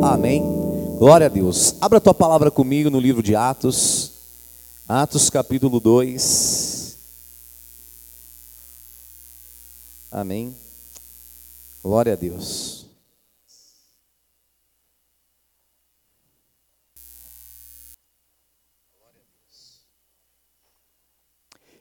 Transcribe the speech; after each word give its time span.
Amém. 0.00 0.42
Glória 0.96 1.26
a 1.26 1.28
Deus. 1.28 1.74
Abra 1.80 1.98
a 1.98 2.00
tua 2.00 2.14
palavra 2.14 2.52
comigo 2.52 2.88
no 2.88 3.00
livro 3.00 3.20
de 3.20 3.34
Atos. 3.34 4.12
Atos 4.88 5.28
capítulo 5.28 5.80
2. 5.80 6.96
Amém. 10.10 10.56
Glória 11.82 12.12
a 12.12 12.16
Deus. 12.16 12.86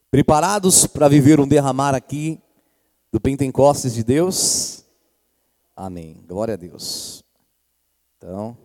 Preparados 0.10 0.88
para 0.88 1.08
viver 1.08 1.40
um 1.40 1.48
derramar 1.48 1.94
aqui 1.94 2.42
do 3.12 3.20
Pentecostes 3.20 3.94
de 3.94 4.04
Deus? 4.04 4.84
Amém. 5.76 6.24
Glória 6.28 6.56
a 6.56 6.58
Deus. 6.58 7.27
Então, 8.28 8.58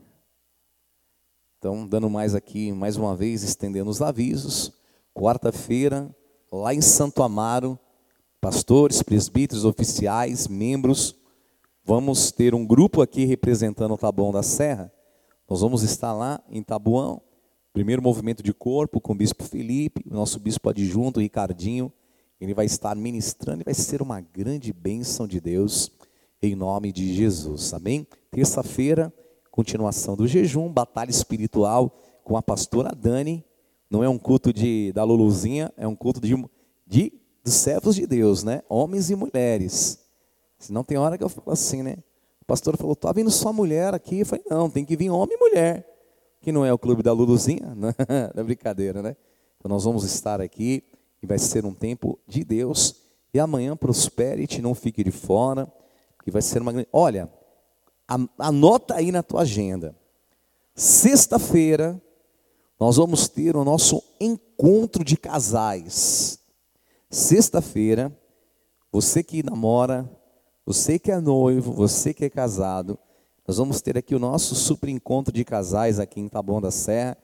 então, 1.57 1.87
dando 1.87 2.11
mais 2.11 2.35
aqui, 2.35 2.73
mais 2.73 2.97
uma 2.97 3.15
vez, 3.15 3.45
estendendo 3.45 3.89
os 3.89 4.03
avisos. 4.03 4.73
Quarta-feira, 5.15 6.13
lá 6.51 6.75
em 6.75 6.81
Santo 6.81 7.23
Amaro, 7.23 7.79
pastores, 8.41 9.05
presbíteros, 9.05 9.65
oficiais, 9.65 10.49
membros, 10.49 11.15
vamos 11.85 12.33
ter 12.33 12.57
um 12.57 12.67
grupo 12.67 13.03
aqui 13.03 13.25
representando 13.25 13.95
o 13.95 13.97
Taboão 13.97 14.33
da 14.33 14.43
Serra. 14.43 14.93
Nós 15.49 15.61
vamos 15.61 15.85
estar 15.85 16.13
lá 16.13 16.43
em 16.49 16.61
Tabuão, 16.61 17.23
primeiro 17.73 18.03
movimento 18.03 18.43
de 18.43 18.53
corpo 18.53 19.01
com 19.01 19.13
o 19.13 19.17
bispo 19.17 19.45
Felipe, 19.45 20.03
o 20.11 20.15
nosso 20.15 20.41
bispo 20.41 20.71
adjunto, 20.71 21.21
Ricardinho. 21.21 21.93
Ele 22.41 22.53
vai 22.53 22.67
estar 22.67 22.97
ministrando 22.97 23.61
e 23.61 23.65
vai 23.65 23.75
ser 23.75 24.03
uma 24.03 24.21
grande 24.21 24.73
bênção 24.73 25.25
de 25.29 25.41
Deus 25.41 25.93
em 26.43 26.57
nome 26.57 26.91
de 26.91 27.15
Jesus. 27.15 27.73
Amém? 27.73 28.05
Terça-feira, 28.33 29.15
continuação 29.53 30.17
do 30.17 30.27
jejum, 30.27 30.73
batalha 30.73 31.11
espiritual 31.11 31.95
com 32.25 32.37
a 32.37 32.43
pastora 32.43 32.91
Dani. 32.93 33.45
Não 33.89 34.03
é 34.03 34.09
um 34.09 34.19
culto 34.19 34.53
de, 34.53 34.91
da 34.93 35.05
Luluzinha, 35.05 35.71
é 35.77 35.87
um 35.87 35.95
culto 35.95 36.21
de, 36.21 36.35
de 36.87 37.13
dos 37.45 37.55
servos 37.55 37.95
de 37.95 38.07
Deus, 38.07 38.43
né? 38.43 38.63
Homens 38.69 39.11
e 39.11 39.15
mulheres. 39.15 39.99
Senão 40.59 40.83
tem 40.83 40.97
hora 40.97 41.19
que 41.19 41.23
eu 41.23 41.29
falo 41.29 41.53
assim, 41.53 41.83
né? 41.83 41.99
O 42.41 42.45
pastor 42.47 42.77
falou, 42.77 42.97
tá 42.97 43.13
vindo 43.13 43.31
só 43.31 43.53
mulher 43.53 43.95
aqui. 43.95 44.21
Eu 44.21 44.27
falei, 44.27 44.45
não, 44.49 44.71
tem 44.71 44.85
que 44.85 44.97
vir 44.97 45.11
homem 45.11 45.37
e 45.37 45.39
mulher. 45.39 45.87
Que 46.41 46.51
não 46.51 46.65
é 46.65 46.73
o 46.73 46.79
clube 46.79 47.03
da 47.03 47.13
Luluzinha, 47.13 47.75
não 47.77 47.89
é 47.89 48.43
brincadeira, 48.43 49.03
né? 49.03 49.15
Então 49.59 49.69
nós 49.69 49.85
vamos 49.85 50.05
estar 50.05 50.41
aqui 50.41 50.83
e 51.23 51.27
vai 51.27 51.39
ser 51.39 51.67
um 51.67 51.75
tempo 51.75 52.19
de 52.27 52.43
Deus. 52.43 52.97
E 53.35 53.39
amanhã 53.39 53.77
prosperite, 53.77 54.63
não 54.63 54.75
fique 54.75 55.05
de 55.05 55.11
fora 55.11 55.71
que 56.25 56.31
vai 56.31 56.41
ser 56.41 56.63
uma 56.63 56.73
grande. 56.73 56.89
Olha, 56.93 57.31
anota 58.39 58.95
aí 58.95 59.11
na 59.11 59.23
tua 59.23 59.43
agenda. 59.43 59.95
Sexta-feira, 60.75 62.01
nós 62.79 62.97
vamos 62.97 63.29
ter 63.29 63.57
o 63.57 63.65
nosso 63.65 64.03
encontro 64.21 65.05
de 65.05 65.17
casais. 65.17 66.39
Sexta-feira, 67.11 68.17
você 68.91 69.23
que 69.23 69.43
namora, 69.43 70.11
você 70.65 70.99
que 70.99 71.11
é 71.11 71.21
noivo, 71.21 71.73
você 71.73 72.15
que 72.15 72.25
é 72.25 72.31
casado, 72.31 72.99
nós 73.47 73.57
vamos 73.57 73.81
ter 73.81 73.99
aqui 73.99 74.15
o 74.15 74.19
nosso 74.19 74.55
super 74.55 74.89
encontro 74.89 75.33
de 75.33 75.45
casais 75.45 75.99
aqui 75.99 76.21
em 76.21 76.29
Taboão 76.29 76.61
da 76.61 76.71
Serra. 76.71 77.17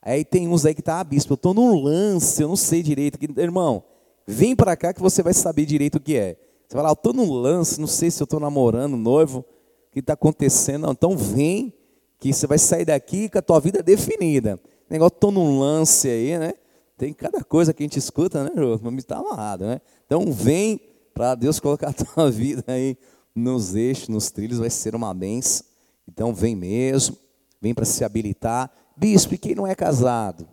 Aí 0.00 0.24
tem 0.24 0.48
uns 0.48 0.66
aí 0.66 0.74
que 0.74 0.82
tá, 0.82 1.00
ah, 1.00 1.04
bispo, 1.04 1.32
eu 1.32 1.36
estou 1.36 1.54
num 1.54 1.80
lance, 1.80 2.42
eu 2.42 2.48
não 2.48 2.56
sei 2.56 2.82
direito. 2.82 3.18
Irmão, 3.38 3.84
vem 4.26 4.56
para 4.56 4.76
cá 4.76 4.92
que 4.92 5.00
você 5.00 5.22
vai 5.22 5.32
saber 5.32 5.64
direito 5.64 5.96
o 5.96 6.00
que 6.00 6.16
é. 6.16 6.36
Você 6.66 6.74
vai 6.74 6.82
lá, 6.82 6.90
eu 6.90 6.94
estou 6.94 7.12
num 7.12 7.32
lance, 7.32 7.80
não 7.80 7.86
sei 7.86 8.10
se 8.10 8.22
eu 8.22 8.24
estou 8.24 8.40
namorando, 8.40 8.96
noivo, 8.96 9.44
que 9.92 10.00
está 10.00 10.14
acontecendo? 10.14 10.90
Então 10.90 11.16
vem, 11.16 11.74
que 12.18 12.32
você 12.32 12.46
vai 12.46 12.58
sair 12.58 12.84
daqui 12.84 13.28
com 13.28 13.38
a 13.38 13.42
tua 13.42 13.60
vida 13.60 13.82
definida. 13.82 14.60
Negócio, 14.88 15.14
estou 15.14 15.30
num 15.30 15.58
lance 15.58 16.08
aí, 16.08 16.38
né? 16.38 16.54
Tem 16.96 17.12
cada 17.12 17.42
coisa 17.42 17.74
que 17.74 17.82
a 17.82 17.86
gente 17.86 17.98
escuta, 17.98 18.44
né, 18.44 18.50
Jô? 18.54 18.78
Mas 18.82 18.94
está 18.98 19.18
amarrado, 19.18 19.66
né? 19.66 19.80
Então 20.06 20.32
vem 20.32 20.80
para 21.12 21.34
Deus 21.34 21.58
colocar 21.58 21.90
a 21.90 21.92
tua 21.92 22.30
vida 22.32 22.64
aí 22.66 22.96
nos 23.34 23.74
eixos, 23.74 24.08
nos 24.08 24.30
trilhos, 24.30 24.58
vai 24.58 24.70
ser 24.70 24.94
uma 24.94 25.12
benção. 25.12 25.66
Então 26.08 26.32
vem 26.32 26.54
mesmo, 26.54 27.16
vem 27.60 27.74
para 27.74 27.84
se 27.84 28.04
habilitar. 28.04 28.70
Bispo, 28.96 29.34
e 29.34 29.38
quem 29.38 29.54
não 29.54 29.66
é 29.66 29.74
casado? 29.74 30.48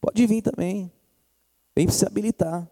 Pode 0.00 0.26
vir 0.26 0.42
também. 0.42 0.92
Vem 1.74 1.86
para 1.86 1.94
se 1.94 2.04
habilitar 2.04 2.68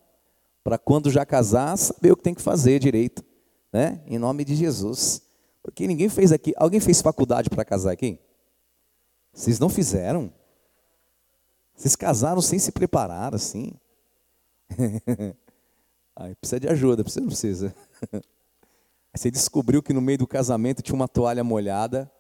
para 0.63 0.79
quando 0.79 1.11
já 1.11 1.25
casar, 1.25 1.77
saber 1.77 2.13
o 2.13 2.17
que 2.17 2.23
tem 2.23 2.35
que 2.35 2.43
fazer 2.43 2.79
direito, 2.79 3.25
né? 3.73 4.03
Em 4.07 4.19
nome 4.19 4.45
de 4.45 4.55
Jesus. 4.55 5.23
Porque 5.63 5.87
ninguém 5.87 6.09
fez 6.09 6.33
aqui, 6.33 6.53
alguém 6.57 6.81
fez 6.81 7.01
faculdade 7.01 7.51
para 7.51 7.65
casar 7.65 7.93
aqui? 7.93 8.19
Vocês 9.33 9.59
não 9.59 9.69
fizeram? 9.69 10.33
Vocês 11.75 11.95
casaram 11.97 12.41
sem 12.41 12.59
se 12.59 12.73
preparar 12.73 13.35
assim? 13.35 13.73
Ai, 16.17 16.35
precisa 16.35 16.61
de 16.61 16.69
ajuda, 16.69 17.03
precisa 17.03 17.21
não 17.21 17.29
precisa. 17.29 17.75
você 19.15 19.31
descobriu 19.31 19.83
que 19.83 19.93
no 19.93 20.01
meio 20.01 20.19
do 20.19 20.27
casamento 20.27 20.83
tinha 20.83 20.95
uma 20.95 21.09
toalha 21.09 21.45
molhada, 21.45 22.11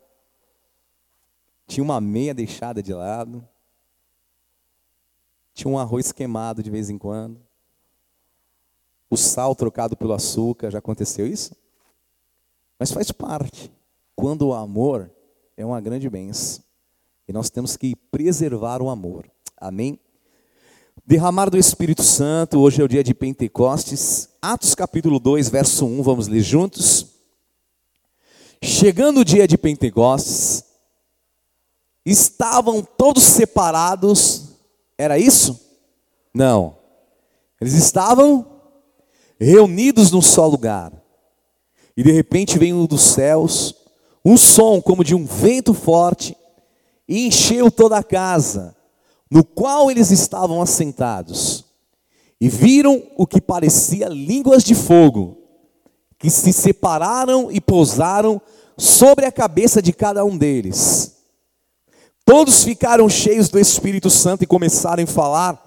tinha 1.66 1.84
uma 1.84 2.00
meia 2.00 2.34
deixada 2.34 2.82
de 2.82 2.92
lado, 2.92 3.46
tinha 5.54 5.70
um 5.70 5.78
arroz 5.78 6.12
queimado 6.12 6.62
de 6.62 6.70
vez 6.70 6.90
em 6.90 6.98
quando 6.98 7.40
o 9.10 9.16
sal 9.16 9.56
trocado 9.56 9.96
pelo 9.96 10.12
açúcar, 10.12 10.70
já 10.70 10.78
aconteceu 10.78 11.26
isso? 11.26 11.54
Mas 12.80 12.90
faz 12.90 13.12
parte. 13.12 13.70
Quando 14.16 14.48
o 14.48 14.54
amor 14.54 15.10
é 15.54 15.66
uma 15.66 15.82
grande 15.82 16.08
benção. 16.08 16.64
E 17.28 17.32
nós 17.32 17.50
temos 17.50 17.76
que 17.76 17.94
preservar 17.94 18.80
o 18.80 18.88
amor. 18.88 19.30
Amém? 19.54 20.00
Derramar 21.06 21.50
do 21.50 21.58
Espírito 21.58 22.02
Santo, 22.02 22.58
hoje 22.58 22.80
é 22.80 22.84
o 22.84 22.88
dia 22.88 23.04
de 23.04 23.12
Pentecostes. 23.12 24.30
Atos 24.40 24.74
capítulo 24.74 25.20
2, 25.20 25.50
verso 25.50 25.84
1, 25.84 26.02
vamos 26.02 26.26
ler 26.26 26.40
juntos. 26.40 27.06
Chegando 28.62 29.20
o 29.20 29.24
dia 29.24 29.46
de 29.46 29.58
Pentecostes, 29.58 30.64
estavam 32.04 32.82
todos 32.82 33.22
separados, 33.22 34.56
era 34.96 35.18
isso? 35.18 35.60
Não. 36.32 36.78
Eles 37.60 37.74
estavam 37.74 38.46
reunidos 39.38 40.10
num 40.10 40.22
só 40.22 40.46
lugar. 40.46 40.99
E 42.00 42.02
de 42.02 42.12
repente 42.12 42.58
veio 42.58 42.86
dos 42.86 43.02
céus 43.02 43.74
um 44.24 44.34
som 44.34 44.80
como 44.80 45.04
de 45.04 45.14
um 45.14 45.26
vento 45.26 45.74
forte 45.74 46.34
e 47.06 47.26
encheu 47.26 47.70
toda 47.70 47.98
a 47.98 48.02
casa 48.02 48.74
no 49.30 49.44
qual 49.44 49.90
eles 49.90 50.10
estavam 50.10 50.62
assentados. 50.62 51.62
E 52.40 52.48
viram 52.48 53.02
o 53.18 53.26
que 53.26 53.38
parecia 53.38 54.08
línguas 54.08 54.64
de 54.64 54.74
fogo, 54.74 55.42
que 56.18 56.30
se 56.30 56.54
separaram 56.54 57.52
e 57.52 57.60
pousaram 57.60 58.40
sobre 58.78 59.26
a 59.26 59.32
cabeça 59.32 59.82
de 59.82 59.92
cada 59.92 60.24
um 60.24 60.38
deles. 60.38 61.16
Todos 62.24 62.64
ficaram 62.64 63.10
cheios 63.10 63.50
do 63.50 63.58
Espírito 63.58 64.08
Santo 64.08 64.42
e 64.42 64.46
começaram 64.46 65.04
a 65.04 65.06
falar 65.06 65.62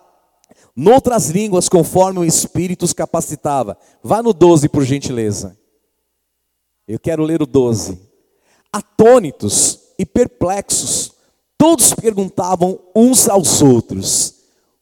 noutras 0.76 1.30
línguas, 1.30 1.70
conforme 1.70 2.22
o 2.22 2.26
Espírito 2.26 2.86
os 2.86 2.92
capacitava. 2.92 3.78
Vá 4.02 4.24
no 4.24 4.34
12, 4.34 4.68
por 4.68 4.84
gentileza. 4.84 5.62
Eu 6.88 7.00
quero 7.00 7.24
ler 7.24 7.42
o 7.42 7.46
12. 7.46 8.00
Atônitos 8.72 9.80
e 9.98 10.06
perplexos, 10.06 11.14
todos 11.58 11.94
perguntavam 11.94 12.80
uns 12.96 13.30
aos 13.30 13.62
outros: 13.62 14.36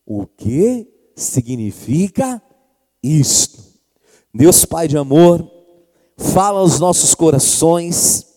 o 0.06 0.26
que 0.26 0.88
significa 1.16 2.42
isto? 3.04 3.62
Deus 4.34 4.64
Pai 4.64 4.88
de 4.88 4.98
amor, 4.98 5.50
fala 6.18 6.60
aos 6.60 6.80
nossos 6.80 7.14
corações, 7.14 8.28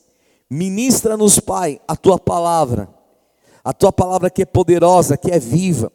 ministra-nos, 0.50 1.38
Pai, 1.38 1.80
a 1.86 1.96
tua 1.96 2.18
palavra, 2.18 2.88
a 3.62 3.72
tua 3.72 3.92
palavra 3.92 4.28
que 4.28 4.42
é 4.42 4.46
poderosa, 4.46 5.16
que 5.16 5.30
é 5.30 5.38
viva 5.38 5.92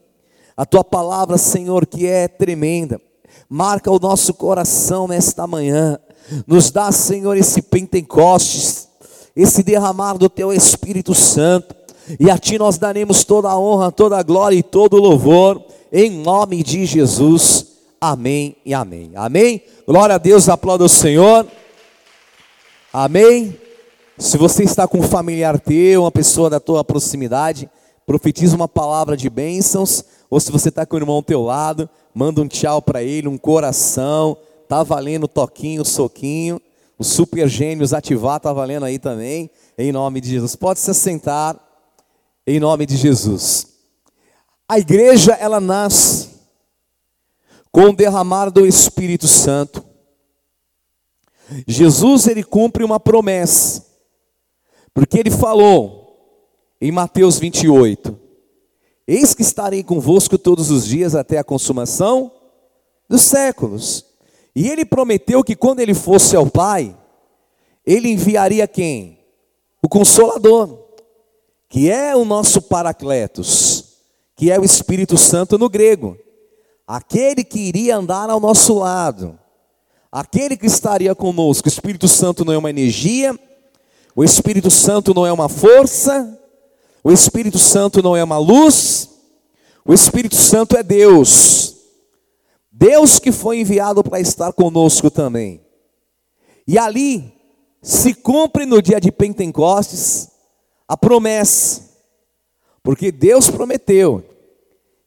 a 0.59 0.65
tua 0.65 0.83
palavra, 0.83 1.37
Senhor, 1.37 1.87
que 1.87 2.05
é 2.05 2.27
tremenda, 2.27 2.99
marca 3.47 3.89
o 3.89 3.97
nosso 3.97 4.33
coração 4.33 5.07
nesta 5.07 5.47
manhã. 5.47 5.97
Nos 6.45 6.71
dá, 6.71 6.91
Senhor, 6.91 7.35
esse 7.37 7.61
Pentecostes, 7.61 8.87
esse 9.35 9.63
derramar 9.63 10.17
do 10.17 10.29
teu 10.29 10.53
Espírito 10.53 11.13
Santo. 11.15 11.75
E 12.19 12.29
a 12.29 12.37
ti 12.37 12.57
nós 12.57 12.77
daremos 12.77 13.23
toda 13.23 13.49
a 13.49 13.59
honra, 13.59 13.91
toda 13.91 14.17
a 14.17 14.23
glória 14.23 14.55
e 14.55 14.63
todo 14.63 14.95
o 14.95 14.99
louvor, 14.99 15.63
em 15.91 16.09
nome 16.09 16.63
de 16.63 16.85
Jesus. 16.85 17.67
Amém 18.01 18.55
e 18.65 18.73
amém. 18.73 19.11
Amém. 19.15 19.61
Glória 19.85 20.15
a 20.15 20.17
Deus, 20.17 20.49
aplauda 20.49 20.83
o 20.83 20.89
Senhor. 20.89 21.45
Amém. 22.91 23.55
Se 24.17 24.37
você 24.37 24.63
está 24.63 24.87
com 24.87 24.99
um 24.99 25.03
familiar 25.03 25.59
teu, 25.59 26.01
uma 26.01 26.11
pessoa 26.11 26.49
da 26.49 26.59
tua 26.59 26.83
proximidade, 26.83 27.69
profetiza 28.05 28.55
uma 28.55 28.67
palavra 28.67 29.15
de 29.15 29.29
bênçãos 29.29 30.03
ou 30.29 30.39
se 30.39 30.51
você 30.51 30.69
está 30.69 30.85
com 30.85 30.95
o 30.95 30.99
irmão 30.99 31.15
ao 31.15 31.23
teu 31.23 31.41
lado, 31.41 31.89
manda 32.13 32.41
um 32.41 32.47
tchau 32.47 32.81
para 32.81 33.01
ele, 33.01 33.27
um 33.27 33.37
coração. 33.37 34.37
Tá 34.69 34.83
valendo 34.83 35.27
toquinho, 35.27 35.83
soquinho. 35.83 36.61
os 36.95 37.07
super 37.07 37.47
gênios 37.49 37.91
ativar, 37.91 38.37
está 38.37 38.53
valendo 38.53 38.85
aí 38.85 38.99
também, 38.99 39.49
em 39.75 39.91
nome 39.91 40.21
de 40.21 40.29
Jesus. 40.29 40.55
Pode 40.55 40.79
se 40.79 40.91
assentar, 40.91 41.59
em 42.45 42.59
nome 42.59 42.85
de 42.85 42.95
Jesus. 42.95 43.67
A 44.67 44.77
igreja, 44.77 45.31
ela 45.33 45.59
nasce 45.59 46.29
com 47.71 47.85
o 47.85 47.95
derramar 47.95 48.51
do 48.51 48.63
Espírito 48.67 49.27
Santo. 49.27 49.83
Jesus, 51.65 52.27
ele 52.27 52.43
cumpre 52.43 52.83
uma 52.83 52.99
promessa, 52.99 53.83
porque 54.93 55.17
ele 55.17 55.31
falou 55.31 56.45
em 56.79 56.91
Mateus 56.91 57.39
28, 57.39 58.15
Eis 59.07 59.33
que 59.33 59.41
estarei 59.41 59.83
convosco 59.83 60.37
todos 60.37 60.69
os 60.69 60.85
dias 60.85 61.15
até 61.15 61.39
a 61.39 61.43
consumação 61.43 62.31
dos 63.09 63.21
séculos. 63.21 64.08
E 64.55 64.69
ele 64.69 64.85
prometeu 64.85 65.43
que 65.43 65.55
quando 65.55 65.79
ele 65.79 65.93
fosse 65.93 66.35
ao 66.35 66.49
Pai, 66.49 66.95
ele 67.85 68.09
enviaria 68.09 68.67
quem? 68.67 69.19
O 69.81 69.87
Consolador, 69.87 70.77
que 71.67 71.89
é 71.89 72.15
o 72.15 72.25
nosso 72.25 72.61
Paracletos, 72.61 73.85
que 74.35 74.51
é 74.51 74.59
o 74.59 74.63
Espírito 74.63 75.17
Santo 75.17 75.57
no 75.57 75.69
grego, 75.69 76.17
aquele 76.87 77.43
que 77.43 77.59
iria 77.59 77.97
andar 77.97 78.29
ao 78.29 78.39
nosso 78.39 78.73
lado, 78.79 79.37
aquele 80.11 80.57
que 80.57 80.65
estaria 80.65 81.13
conosco. 81.13 81.67
O 81.67 81.71
Espírito 81.71 82.07
Santo 82.07 82.43
não 82.43 82.53
é 82.53 82.57
uma 82.57 82.69
energia, 82.69 83.37
o 84.15 84.23
Espírito 84.23 84.71
Santo 84.71 85.13
não 85.13 85.25
é 85.25 85.31
uma 85.31 85.47
força, 85.47 86.37
o 87.03 87.11
Espírito 87.11 87.57
Santo 87.57 88.01
não 88.01 88.15
é 88.15 88.23
uma 88.23 88.37
luz, 88.37 89.09
o 89.85 89.93
Espírito 89.93 90.35
Santo 90.35 90.75
é 90.75 90.83
Deus. 90.83 91.75
Deus 92.79 93.19
que 93.19 93.33
foi 93.33 93.59
enviado 93.59 94.01
para 94.01 94.21
estar 94.21 94.53
conosco 94.53 95.11
também. 95.11 95.59
E 96.65 96.77
ali 96.77 97.33
se 97.81 98.13
cumpre 98.13 98.65
no 98.65 98.81
dia 98.81 99.01
de 99.01 99.11
Pentecostes 99.11 100.29
a 100.87 100.95
promessa, 100.95 101.89
porque 102.81 103.11
Deus 103.11 103.49
prometeu, 103.49 104.23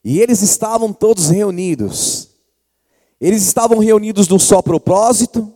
e 0.05 0.21
eles 0.21 0.43
estavam 0.43 0.93
todos 0.93 1.31
reunidos. 1.31 2.29
Eles 3.19 3.43
estavam 3.43 3.79
reunidos 3.79 4.29
num 4.29 4.39
só 4.39 4.61
propósito, 4.61 5.51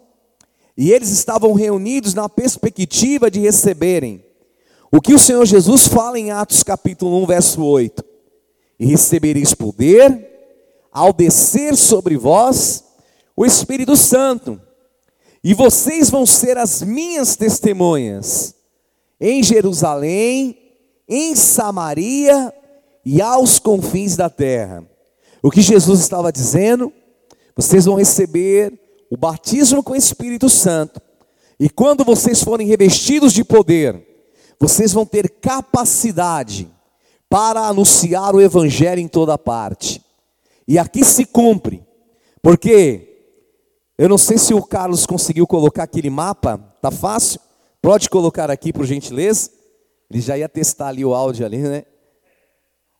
e 0.75 0.91
eles 0.93 1.11
estavam 1.11 1.53
reunidos 1.53 2.15
na 2.15 2.31
perspectiva 2.31 3.31
de 3.31 3.41
receberem 3.41 4.25
o 4.91 5.03
que 5.03 5.13
o 5.13 5.19
Senhor 5.19 5.45
Jesus 5.45 5.87
fala 5.87 6.19
em 6.19 6.31
Atos 6.31 6.63
capítulo 6.63 7.23
1, 7.25 7.27
verso 7.27 7.63
8: 7.63 8.03
E 8.81 8.87
recebereis 8.87 9.53
poder 9.53 10.36
ao 10.97 11.13
descer 11.13 11.77
sobre 11.77 12.17
vós 12.17 12.83
o 13.37 13.45
Espírito 13.45 13.95
Santo, 13.99 14.59
e 15.45 15.53
vocês 15.53 16.09
vão 16.09 16.25
ser 16.25 16.57
as 16.57 16.81
minhas 16.81 17.37
testemunhas 17.37 18.55
em 19.21 19.43
Jerusalém, 19.43 20.57
em 21.07 21.37
Samaria 21.37 22.51
e 23.05 23.21
aos 23.21 23.59
confins 23.59 24.17
da 24.17 24.31
terra. 24.31 24.89
O 25.43 25.51
que 25.51 25.61
Jesus 25.61 26.01
estava 26.01 26.33
dizendo, 26.33 26.91
vocês 27.55 27.85
vão 27.85 27.97
receber 27.97 28.73
o 29.11 29.19
batismo 29.19 29.83
com 29.83 29.93
o 29.93 29.97
Espírito 29.97 30.49
Santo, 30.49 30.99
e 31.61 31.69
quando 31.69 32.05
vocês 32.05 32.43
forem 32.43 32.67
revestidos 32.67 33.35
de 33.35 33.45
poder, 33.45 34.03
vocês 34.59 34.95
vão 34.95 35.05
ter 35.05 35.29
capacidade 35.29 36.71
para 37.29 37.61
anunciar 37.67 38.35
o 38.35 38.41
Evangelho 38.41 39.01
em 39.01 39.09
toda 39.09 39.37
parte. 39.37 40.06
E 40.67 40.79
aqui 40.79 41.05
se 41.05 41.25
cumpre, 41.25 41.87
porque 42.43 43.07
eu 43.99 44.09
não 44.09 44.19
sei 44.19 44.37
se 44.37 44.53
o 44.53 44.63
Carlos 44.63 45.07
conseguiu 45.07 45.47
colocar 45.47 45.85
aquele 45.85 46.11
mapa, 46.11 46.59
tá 46.83 46.91
fácil? 46.91 47.41
Pode 47.81 48.11
colocar 48.11 48.51
aqui, 48.51 48.73
por 48.73 48.85
gentileza. 48.85 49.51
Ele 50.11 50.21
já 50.21 50.37
ia 50.37 50.49
testar 50.49 50.89
ali 50.89 51.05
o 51.05 51.15
áudio 51.15 51.47
ali, 51.47 51.59
né? 51.59 51.85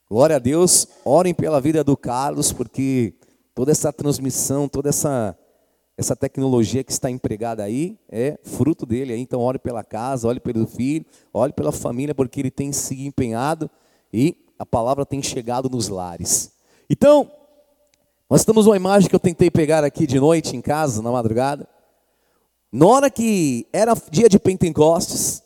Glória 0.09 0.37
a 0.37 0.39
Deus. 0.39 0.87
Orem 1.05 1.35
pela 1.35 1.61
vida 1.61 1.83
do 1.83 1.97
Carlos, 1.97 2.53
porque 2.53 3.15
toda 3.55 3.73
essa 3.73 3.93
transmissão, 3.93 4.69
toda 4.69 4.89
essa 4.89 5.37
essa 5.99 6.15
tecnologia 6.15 6.85
que 6.85 6.93
está 6.93 7.11
empregada 7.11 7.63
aí 7.63 7.99
é 8.09 8.39
fruto 8.45 8.85
dele. 8.85 9.17
Então, 9.17 9.41
ore 9.41 9.59
pela 9.59 9.83
casa, 9.83 10.29
ore 10.29 10.39
pelo 10.39 10.67
filho, 10.67 11.07
ore 11.33 11.53
pela 11.53 11.73
família, 11.73 12.15
porque 12.15 12.41
ele 12.41 12.51
tem 12.51 12.71
se 12.71 13.07
empenhado 13.07 13.71
e 14.13 14.37
a 14.59 14.67
palavra 14.67 15.07
tem 15.07 15.23
chegado 15.23 15.71
nos 15.71 15.89
lares. 15.89 16.53
Então, 16.89 17.31
nós 18.29 18.45
temos 18.45 18.67
uma 18.67 18.77
imagem 18.77 19.09
que 19.09 19.15
eu 19.15 19.21
tentei 19.21 19.51
pegar 19.51 19.85
aqui 19.85 20.07
de 20.07 20.19
noite 20.19 20.57
em 20.57 20.61
casa, 20.61 21.01
na 21.01 21.13
madrugada. 21.13 21.69
Na 22.73 22.87
hora 22.87 23.09
que 23.09 23.67
era 23.73 23.95
dia 24.11 24.29
de 24.29 24.39
Pentecostes, 24.39 25.43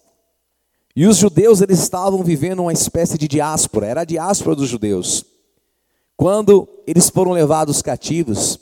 e 0.97 1.07
os 1.07 1.19
judeus 1.19 1.61
eles 1.61 1.79
estavam 1.79 2.23
vivendo 2.23 2.61
uma 2.61 2.73
espécie 2.73 3.19
de 3.19 3.29
diáspora, 3.29 3.87
era 3.87 4.01
a 4.01 4.05
diáspora 4.05 4.57
dos 4.57 4.69
judeus. 4.69 5.25
Quando 6.17 6.67
eles 6.87 7.11
foram 7.11 7.33
levados 7.33 7.83
cativos, 7.83 8.59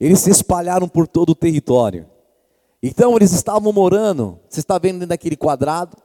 eles 0.00 0.18
se 0.18 0.30
espalharam 0.30 0.88
por 0.88 1.06
todo 1.06 1.30
o 1.30 1.34
território. 1.34 2.06
Então 2.82 3.16
eles 3.16 3.32
estavam 3.32 3.72
morando, 3.72 4.38
você 4.48 4.60
está 4.60 4.78
vendo 4.78 4.94
dentro 4.94 5.08
daquele 5.08 5.36
quadrado, 5.36 5.96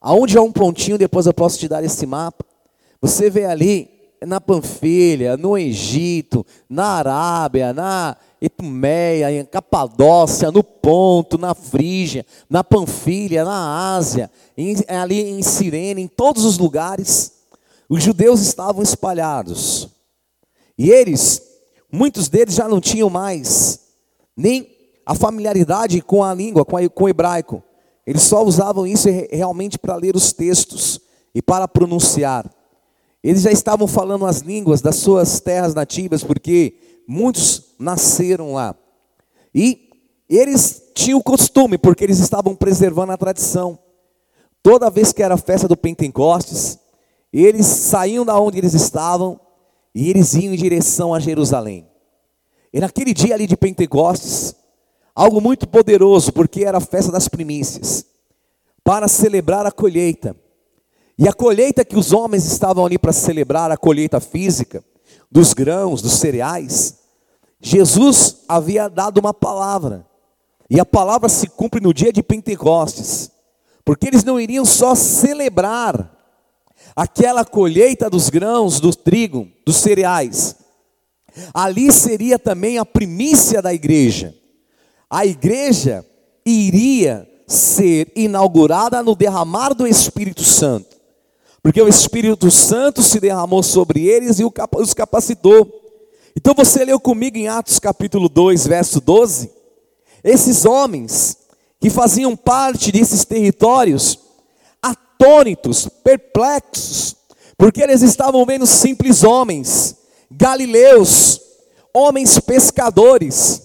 aonde 0.00 0.36
há 0.36 0.42
um 0.42 0.52
pontinho, 0.52 0.98
depois 0.98 1.26
eu 1.26 1.34
posso 1.34 1.58
te 1.58 1.66
dar 1.66 1.82
esse 1.82 2.06
mapa. 2.06 2.44
Você 3.00 3.30
vê 3.30 3.46
ali 3.46 3.97
na 4.26 4.40
Panfilha, 4.40 5.36
no 5.36 5.56
Egito, 5.56 6.44
na 6.68 6.86
Arábia, 6.86 7.72
na 7.72 8.16
Etumeia, 8.40 9.32
em 9.32 9.44
Capadócia, 9.44 10.50
no 10.50 10.62
Ponto, 10.62 11.36
na 11.36 11.54
Frígia, 11.54 12.24
na 12.48 12.62
Panfilha, 12.62 13.44
na 13.44 13.94
Ásia, 13.96 14.30
em, 14.56 14.76
ali 14.88 15.30
em 15.30 15.42
Sirene, 15.42 16.02
em 16.02 16.08
todos 16.08 16.44
os 16.44 16.58
lugares, 16.58 17.32
os 17.88 18.02
judeus 18.02 18.40
estavam 18.40 18.82
espalhados. 18.82 19.88
E 20.76 20.90
eles 20.90 21.48
Muitos 21.90 22.28
deles 22.28 22.54
já 22.54 22.68
não 22.68 22.80
tinham 22.80 23.08
mais 23.08 23.80
nem 24.36 24.68
a 25.06 25.14
familiaridade 25.14 26.02
com 26.02 26.22
a 26.22 26.34
língua, 26.34 26.64
com, 26.64 26.76
a, 26.76 26.88
com 26.88 27.04
o 27.04 27.08
hebraico. 27.08 27.62
Eles 28.06 28.22
só 28.22 28.44
usavam 28.44 28.86
isso 28.86 29.08
realmente 29.30 29.78
para 29.78 29.96
ler 29.96 30.14
os 30.14 30.32
textos 30.32 31.00
e 31.34 31.40
para 31.40 31.66
pronunciar. 31.66 32.48
Eles 33.22 33.42
já 33.42 33.50
estavam 33.50 33.86
falando 33.86 34.26
as 34.26 34.40
línguas 34.40 34.80
das 34.80 34.96
suas 34.96 35.40
terras 35.40 35.74
nativas, 35.74 36.22
porque 36.22 36.74
muitos 37.06 37.74
nasceram 37.78 38.52
lá. 38.54 38.74
E 39.54 39.90
eles 40.28 40.82
tinham 40.94 41.18
o 41.18 41.22
costume, 41.22 41.78
porque 41.78 42.04
eles 42.04 42.18
estavam 42.18 42.54
preservando 42.54 43.12
a 43.12 43.16
tradição. 43.16 43.78
Toda 44.62 44.90
vez 44.90 45.12
que 45.12 45.22
era 45.22 45.34
a 45.34 45.38
festa 45.38 45.66
do 45.66 45.76
Pentecostes, 45.76 46.78
eles 47.32 47.66
saíam 47.66 48.24
da 48.24 48.38
onde 48.38 48.58
eles 48.58 48.74
estavam 48.74 49.40
e 49.94 50.10
eles 50.10 50.34
iam 50.34 50.52
em 50.52 50.56
direção 50.56 51.14
a 51.14 51.20
Jerusalém. 51.20 51.88
E 52.72 52.80
naquele 52.80 53.14
dia 53.14 53.34
ali 53.34 53.46
de 53.46 53.56
Pentecostes, 53.56 54.54
algo 55.14 55.40
muito 55.40 55.66
poderoso, 55.66 56.32
porque 56.32 56.64
era 56.64 56.78
a 56.78 56.82
festa 56.82 57.10
das 57.10 57.28
primícias, 57.28 58.04
para 58.84 59.08
celebrar 59.08 59.66
a 59.66 59.72
colheita. 59.72 60.36
E 61.18 61.28
a 61.28 61.32
colheita 61.32 61.84
que 61.84 61.96
os 61.96 62.12
homens 62.12 62.44
estavam 62.44 62.86
ali 62.86 62.98
para 62.98 63.12
celebrar, 63.12 63.70
a 63.70 63.76
colheita 63.76 64.20
física, 64.20 64.84
dos 65.30 65.52
grãos, 65.52 66.00
dos 66.00 66.14
cereais, 66.14 66.98
Jesus 67.60 68.44
havia 68.48 68.88
dado 68.88 69.18
uma 69.18 69.34
palavra, 69.34 70.06
e 70.70 70.78
a 70.78 70.86
palavra 70.86 71.28
se 71.28 71.48
cumpre 71.48 71.80
no 71.80 71.92
dia 71.92 72.12
de 72.12 72.22
Pentecostes, 72.22 73.30
porque 73.84 74.06
eles 74.06 74.22
não 74.22 74.38
iriam 74.38 74.64
só 74.64 74.94
celebrar 74.94 76.14
aquela 76.94 77.44
colheita 77.44 78.08
dos 78.08 78.28
grãos, 78.28 78.80
do 78.80 78.94
trigo, 78.94 79.48
dos 79.66 79.76
cereais. 79.76 80.56
Ali 81.52 81.90
seria 81.92 82.38
também 82.38 82.78
a 82.78 82.84
primícia 82.84 83.62
da 83.62 83.72
igreja. 83.72 84.34
A 85.10 85.24
igreja 85.24 86.04
iria 86.44 87.28
ser 87.46 88.12
inaugurada 88.14 89.02
no 89.02 89.14
derramar 89.16 89.74
do 89.74 89.86
Espírito 89.86 90.44
Santo, 90.44 90.87
porque 91.62 91.82
o 91.82 91.88
Espírito 91.88 92.50
Santo 92.50 93.02
se 93.02 93.18
derramou 93.20 93.62
sobre 93.62 94.06
eles 94.06 94.38
e 94.38 94.44
os 94.44 94.94
capacitou. 94.94 95.68
Então 96.36 96.54
você 96.54 96.84
leu 96.84 97.00
comigo 97.00 97.36
em 97.36 97.48
Atos 97.48 97.78
capítulo 97.78 98.28
2, 98.28 98.66
verso 98.66 99.00
12? 99.00 99.50
Esses 100.22 100.64
homens 100.64 101.36
que 101.80 101.90
faziam 101.90 102.36
parte 102.36 102.92
desses 102.92 103.24
territórios, 103.24 104.18
atônitos, 104.80 105.88
perplexos, 106.02 107.16
porque 107.56 107.82
eles 107.82 108.02
estavam 108.02 108.44
vendo 108.46 108.66
simples 108.66 109.24
homens, 109.24 109.96
galileus, 110.30 111.40
homens 111.92 112.38
pescadores, 112.38 113.62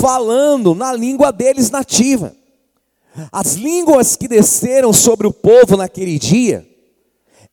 falando 0.00 0.74
na 0.74 0.92
língua 0.92 1.32
deles 1.32 1.70
nativa. 1.70 2.34
As 3.30 3.54
línguas 3.54 4.16
que 4.16 4.28
desceram 4.28 4.92
sobre 4.92 5.26
o 5.26 5.32
povo 5.32 5.76
naquele 5.76 6.18
dia 6.18 6.66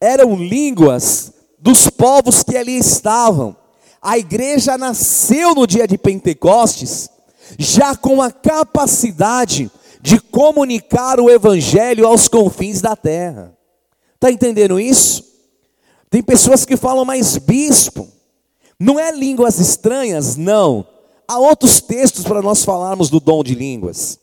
eram 0.05 0.35
línguas 0.35 1.33
dos 1.57 1.89
povos 1.89 2.43
que 2.43 2.55
ali 2.55 2.77
estavam. 2.77 3.55
A 4.01 4.17
igreja 4.17 4.77
nasceu 4.77 5.55
no 5.55 5.65
dia 5.65 5.87
de 5.87 5.97
Pentecostes, 5.97 7.09
já 7.57 7.95
com 7.95 8.21
a 8.21 8.31
capacidade 8.31 9.71
de 10.01 10.19
comunicar 10.19 11.19
o 11.19 11.29
evangelho 11.29 12.05
aos 12.05 12.27
confins 12.27 12.81
da 12.81 12.95
terra. 12.95 13.57
Está 14.13 14.31
entendendo 14.31 14.79
isso? 14.79 15.23
Tem 16.09 16.21
pessoas 16.21 16.65
que 16.65 16.77
falam, 16.77 17.03
mas 17.03 17.37
bispo, 17.37 18.07
não 18.79 18.99
é 18.99 19.11
línguas 19.11 19.59
estranhas? 19.59 20.35
Não. 20.35 20.85
Há 21.27 21.39
outros 21.39 21.81
textos 21.81 22.23
para 22.23 22.41
nós 22.41 22.63
falarmos 22.63 23.09
do 23.09 23.19
dom 23.19 23.43
de 23.43 23.55
línguas. 23.55 24.19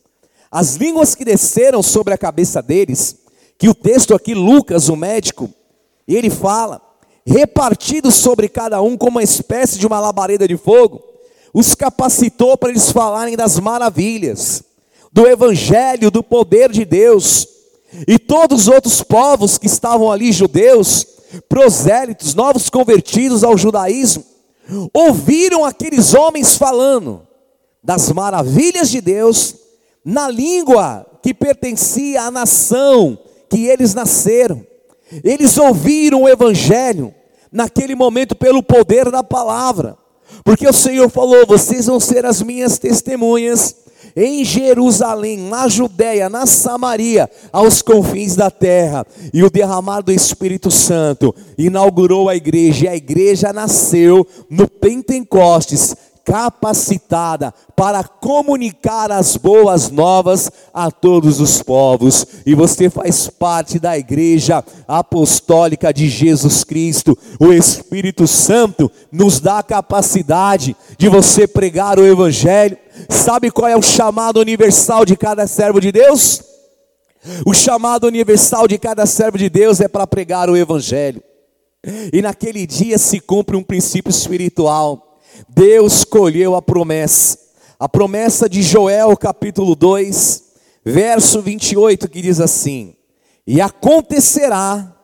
As 0.50 0.76
línguas 0.76 1.16
que 1.16 1.24
desceram 1.24 1.82
sobre 1.82 2.14
a 2.14 2.18
cabeça 2.18 2.62
deles, 2.62 3.16
que 3.58 3.68
o 3.68 3.74
texto 3.74 4.14
aqui, 4.14 4.34
Lucas, 4.34 4.88
o 4.88 4.94
médico, 4.94 5.50
ele 6.08 6.30
fala, 6.30 6.80
repartidos 7.26 8.14
sobre 8.14 8.48
cada 8.48 8.80
um 8.82 8.96
como 8.96 9.18
uma 9.18 9.22
espécie 9.22 9.78
de 9.78 9.86
uma 9.86 10.00
labareda 10.00 10.46
de 10.46 10.56
fogo, 10.56 11.02
os 11.54 11.74
capacitou 11.74 12.56
para 12.56 12.70
eles 12.70 12.90
falarem 12.90 13.36
das 13.36 13.60
maravilhas, 13.60 14.64
do 15.12 15.26
evangelho, 15.26 16.10
do 16.10 16.22
poder 16.22 16.72
de 16.72 16.84
Deus. 16.84 17.46
E 18.08 18.18
todos 18.18 18.62
os 18.62 18.68
outros 18.68 19.02
povos 19.02 19.58
que 19.58 19.66
estavam 19.66 20.10
ali, 20.10 20.32
judeus, 20.32 21.06
prosélitos, 21.48 22.34
novos 22.34 22.70
convertidos 22.70 23.44
ao 23.44 23.56
judaísmo, 23.56 24.24
ouviram 24.94 25.64
aqueles 25.64 26.14
homens 26.14 26.56
falando 26.56 27.26
das 27.82 28.10
maravilhas 28.12 28.88
de 28.88 29.00
Deus 29.00 29.56
na 30.04 30.28
língua 30.28 31.06
que 31.22 31.34
pertencia 31.34 32.22
à 32.22 32.30
nação 32.30 33.18
que 33.50 33.66
eles 33.66 33.94
nasceram. 33.94 34.64
Eles 35.22 35.56
ouviram 35.58 36.22
o 36.22 36.28
evangelho 36.28 37.14
naquele 37.50 37.94
momento 37.94 38.34
pelo 38.34 38.62
poder 38.62 39.10
da 39.10 39.22
palavra. 39.22 39.96
Porque 40.44 40.66
o 40.66 40.72
Senhor 40.72 41.10
falou: 41.10 41.46
"Vocês 41.46 41.86
vão 41.86 42.00
ser 42.00 42.24
as 42.24 42.42
minhas 42.42 42.78
testemunhas 42.78 43.76
em 44.16 44.44
Jerusalém, 44.44 45.38
na 45.38 45.68
Judéia, 45.68 46.28
na 46.28 46.46
Samaria, 46.46 47.30
aos 47.52 47.82
confins 47.82 48.36
da 48.36 48.50
terra. 48.50 49.06
E 49.32 49.42
o 49.42 49.50
derramar 49.50 50.02
do 50.02 50.12
Espírito 50.12 50.70
Santo 50.70 51.34
inaugurou 51.56 52.28
a 52.28 52.36
igreja, 52.36 52.86
e 52.86 52.88
a 52.88 52.96
igreja 52.96 53.52
nasceu 53.52 54.26
no 54.50 54.68
Pentecostes, 54.68 55.94
capacitada 56.24 57.52
para 57.74 58.04
comunicar 58.04 59.10
as 59.10 59.36
boas 59.36 59.90
novas 59.90 60.50
a 60.72 60.90
todos 60.90 61.40
os 61.40 61.62
povos. 61.62 62.26
E 62.46 62.54
você 62.54 62.88
faz 62.88 63.28
parte 63.28 63.78
da 63.78 63.96
igreja 63.98 64.64
apostólica 64.86 65.92
de 65.92 66.08
Jesus 66.08 66.64
Cristo. 66.64 67.16
O 67.40 67.52
Espírito 67.52 68.26
Santo 68.26 68.90
nos 69.10 69.40
dá 69.40 69.58
a 69.58 69.62
capacidade 69.62 70.76
de 70.96 71.08
você 71.08 71.46
pregar 71.46 71.98
o 71.98 72.06
evangelho. 72.06 72.78
Sabe 73.08 73.50
qual 73.50 73.68
é 73.68 73.76
o 73.76 73.82
chamado 73.82 74.40
universal 74.40 75.04
de 75.04 75.16
cada 75.16 75.46
servo 75.46 75.80
de 75.80 75.90
Deus? 75.90 76.42
O 77.46 77.54
chamado 77.54 78.06
universal 78.06 78.66
de 78.66 78.78
cada 78.78 79.06
servo 79.06 79.38
de 79.38 79.48
Deus 79.48 79.80
é 79.80 79.88
para 79.88 80.06
pregar 80.06 80.50
o 80.50 80.56
evangelho. 80.56 81.22
E 82.12 82.22
naquele 82.22 82.66
dia 82.66 82.96
se 82.98 83.18
cumpre 83.18 83.56
um 83.56 83.62
princípio 83.62 84.10
espiritual 84.10 85.11
Deus 85.48 85.98
escolheu 85.98 86.54
a 86.54 86.62
promessa, 86.62 87.38
a 87.78 87.88
promessa 87.88 88.48
de 88.48 88.62
Joel 88.62 89.16
capítulo 89.16 89.74
2, 89.74 90.42
verso 90.84 91.40
28, 91.42 92.08
que 92.08 92.22
diz 92.22 92.40
assim: 92.40 92.94
E 93.46 93.60
acontecerá 93.60 94.96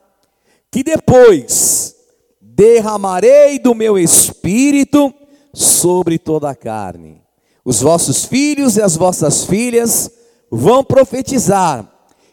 que 0.70 0.82
depois 0.82 1.94
derramarei 2.40 3.58
do 3.58 3.74
meu 3.74 3.98
espírito 3.98 5.12
sobre 5.54 6.18
toda 6.18 6.50
a 6.50 6.54
carne. 6.54 7.22
Os 7.64 7.80
vossos 7.80 8.24
filhos 8.24 8.76
e 8.76 8.82
as 8.82 8.96
vossas 8.96 9.44
filhas 9.44 10.10
vão 10.50 10.82
profetizar, 10.82 11.86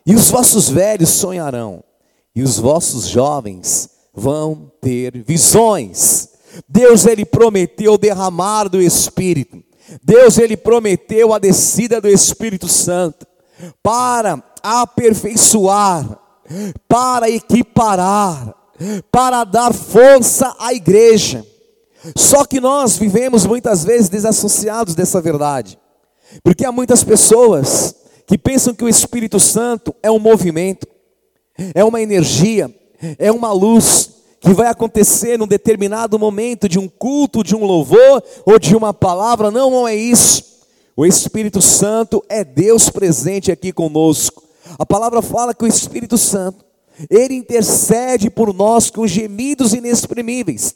e 0.06 0.16
os 0.16 0.30
vossos 0.30 0.70
velhos 0.70 1.10
sonharão, 1.10 1.84
e 2.36 2.42
os 2.42 2.58
vossos 2.58 3.08
jovens 3.08 3.90
vão 4.14 4.72
ter 4.80 5.24
visões. 5.24 6.30
Deus 6.68 7.06
ele 7.06 7.26
prometeu 7.26 7.98
derramar 7.98 8.68
do 8.68 8.82
Espírito. 8.82 9.64
Deus 10.04 10.38
ele 10.38 10.58
prometeu 10.58 11.34
a 11.34 11.40
descida 11.40 12.02
do 12.02 12.08
Espírito 12.08 12.68
Santo 12.68 13.26
para 13.82 14.44
aperfeiçoar, 14.64 16.20
para 16.88 17.30
equiparar, 17.30 18.56
para 19.12 19.44
dar 19.44 19.74
força 19.74 20.56
à 20.60 20.74
igreja. 20.74 21.46
Só 22.16 22.46
que 22.46 22.60
nós 22.60 22.98
vivemos 22.98 23.46
muitas 23.46 23.84
vezes 23.84 24.10
desassociados 24.10 24.94
dessa 24.96 25.22
verdade. 25.22 25.80
Porque 26.44 26.66
há 26.66 26.72
muitas 26.72 27.04
pessoas 27.04 27.96
que 28.28 28.38
pensam 28.38 28.74
que 28.74 28.84
o 28.84 28.90
Espírito 28.90 29.40
Santo 29.40 29.96
é 30.02 30.12
um 30.12 30.20
movimento, 30.20 30.88
é 31.74 31.84
uma 31.84 32.02
energia, 32.02 32.74
é 33.18 33.32
uma 33.32 33.52
luz, 33.52 34.15
que 34.46 34.54
vai 34.54 34.68
acontecer 34.68 35.40
num 35.40 35.48
determinado 35.48 36.20
momento 36.20 36.70
de 36.70 36.78
um 36.78 36.88
culto, 36.88 37.44
de 37.44 37.56
um 37.56 37.66
louvor 37.66 38.24
ou 38.46 38.60
de 38.60 38.76
uma 38.76 38.94
palavra, 38.94 39.50
não, 39.50 39.72
não 39.72 39.88
é 39.88 39.96
isso. 39.96 40.44
O 40.96 41.04
Espírito 41.04 41.64
Santo 41.64 42.24
é 42.30 42.44
Deus 42.44 42.88
presente 42.88 43.52
aqui 43.52 43.74
conosco. 43.74 44.44
A 44.78 44.86
palavra 44.86 45.24
fala 45.24 45.54
que 45.54 45.66
o 45.66 45.68
Espírito 45.68 46.16
Santo, 46.16 46.64
ele 47.10 47.34
intercede 47.34 48.30
por 48.30 48.54
nós 48.54 48.92
com 48.92 49.08
gemidos 49.08 49.74
inexprimíveis. 49.74 50.76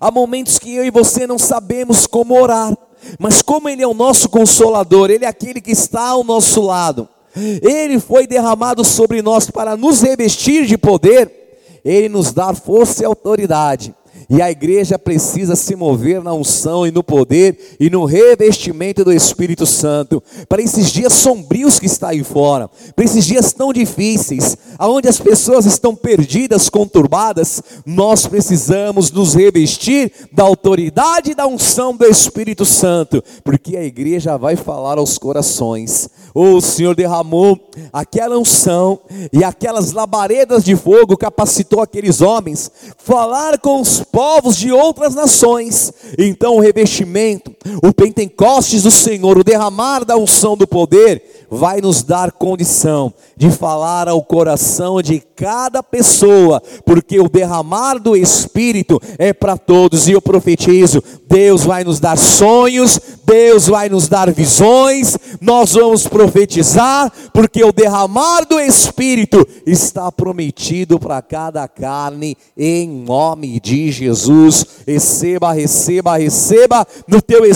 Há 0.00 0.08
momentos 0.12 0.56
que 0.60 0.72
eu 0.72 0.84
e 0.84 0.90
você 0.90 1.26
não 1.26 1.36
sabemos 1.36 2.06
como 2.06 2.40
orar, 2.40 2.78
mas 3.18 3.42
como 3.42 3.68
Ele 3.68 3.82
é 3.82 3.86
o 3.86 3.92
nosso 3.92 4.28
consolador, 4.28 5.10
Ele 5.10 5.24
é 5.24 5.28
aquele 5.28 5.60
que 5.60 5.72
está 5.72 6.10
ao 6.10 6.22
nosso 6.22 6.62
lado, 6.62 7.08
Ele 7.34 7.98
foi 7.98 8.24
derramado 8.24 8.84
sobre 8.84 9.20
nós 9.20 9.50
para 9.50 9.76
nos 9.76 10.00
revestir 10.00 10.64
de 10.64 10.78
poder 10.78 11.43
ele 11.84 12.08
nos 12.08 12.32
dá 12.32 12.54
força 12.54 13.02
e 13.02 13.06
autoridade. 13.06 13.94
E 14.28 14.40
a 14.40 14.50
igreja 14.50 14.98
precisa 14.98 15.54
se 15.54 15.76
mover 15.76 16.22
na 16.22 16.32
unção 16.32 16.86
e 16.86 16.90
no 16.90 17.02
poder 17.02 17.76
e 17.78 17.90
no 17.90 18.04
revestimento 18.04 19.04
do 19.04 19.12
Espírito 19.12 19.66
Santo. 19.66 20.22
Para 20.48 20.62
esses 20.62 20.90
dias 20.90 21.12
sombrios 21.12 21.78
que 21.78 21.86
está 21.86 22.08
aí 22.08 22.24
fora, 22.24 22.70
para 22.94 23.04
esses 23.04 23.24
dias 23.24 23.52
tão 23.52 23.72
difíceis, 23.72 24.56
aonde 24.78 25.08
as 25.08 25.18
pessoas 25.18 25.66
estão 25.66 25.94
perdidas, 25.94 26.68
conturbadas, 26.68 27.62
nós 27.84 28.26
precisamos 28.26 29.10
nos 29.10 29.34
revestir 29.34 30.10
da 30.32 30.42
autoridade 30.42 31.32
e 31.32 31.34
da 31.34 31.46
unção 31.46 31.94
do 31.96 32.04
Espírito 32.04 32.64
Santo, 32.64 33.22
porque 33.42 33.76
a 33.76 33.84
igreja 33.84 34.36
vai 34.36 34.56
falar 34.56 34.98
aos 34.98 35.18
corações. 35.18 36.08
Oh, 36.34 36.56
o 36.56 36.60
Senhor 36.60 36.96
derramou 36.96 37.58
aquela 37.92 38.36
unção 38.36 38.98
e 39.32 39.44
aquelas 39.44 39.92
labaredas 39.92 40.64
de 40.64 40.74
fogo 40.74 41.16
capacitou 41.16 41.80
aqueles 41.80 42.20
homens 42.20 42.70
falar 42.98 43.58
com 43.58 43.80
os 43.80 44.02
povos 44.14 44.56
de 44.56 44.70
outras 44.70 45.12
nações. 45.12 45.92
Então 46.16 46.54
o 46.54 46.60
revestimento, 46.60 47.53
o 47.82 47.92
Pentecostes 47.92 48.82
do 48.82 48.90
Senhor, 48.90 49.38
o 49.38 49.44
derramar 49.44 50.04
da 50.04 50.16
unção 50.16 50.56
do 50.56 50.66
poder, 50.66 51.46
vai 51.50 51.80
nos 51.80 52.02
dar 52.02 52.32
condição 52.32 53.12
de 53.36 53.50
falar 53.50 54.08
ao 54.08 54.22
coração 54.22 55.00
de 55.00 55.20
cada 55.36 55.82
pessoa, 55.82 56.62
porque 56.84 57.18
o 57.18 57.28
derramar 57.28 57.98
do 57.98 58.16
Espírito 58.16 59.00
é 59.18 59.32
para 59.32 59.56
todos, 59.56 60.08
e 60.08 60.12
eu 60.12 60.22
profetizo: 60.22 61.02
Deus 61.28 61.64
vai 61.64 61.84
nos 61.84 62.00
dar 62.00 62.16
sonhos, 62.16 63.00
Deus 63.24 63.66
vai 63.66 63.88
nos 63.88 64.08
dar 64.08 64.32
visões, 64.32 65.16
nós 65.40 65.72
vamos 65.72 66.06
profetizar, 66.06 67.12
porque 67.32 67.64
o 67.64 67.72
derramar 67.72 68.46
do 68.46 68.58
Espírito 68.58 69.46
está 69.66 70.10
prometido 70.10 70.98
para 70.98 71.20
cada 71.22 71.66
carne, 71.66 72.36
em 72.56 72.88
nome 72.88 73.60
de 73.60 73.90
Jesus. 73.90 74.64
Receba, 74.86 75.52
receba, 75.52 76.16
receba 76.16 76.86
no 77.08 77.20
teu 77.20 77.44
espírito 77.44 77.53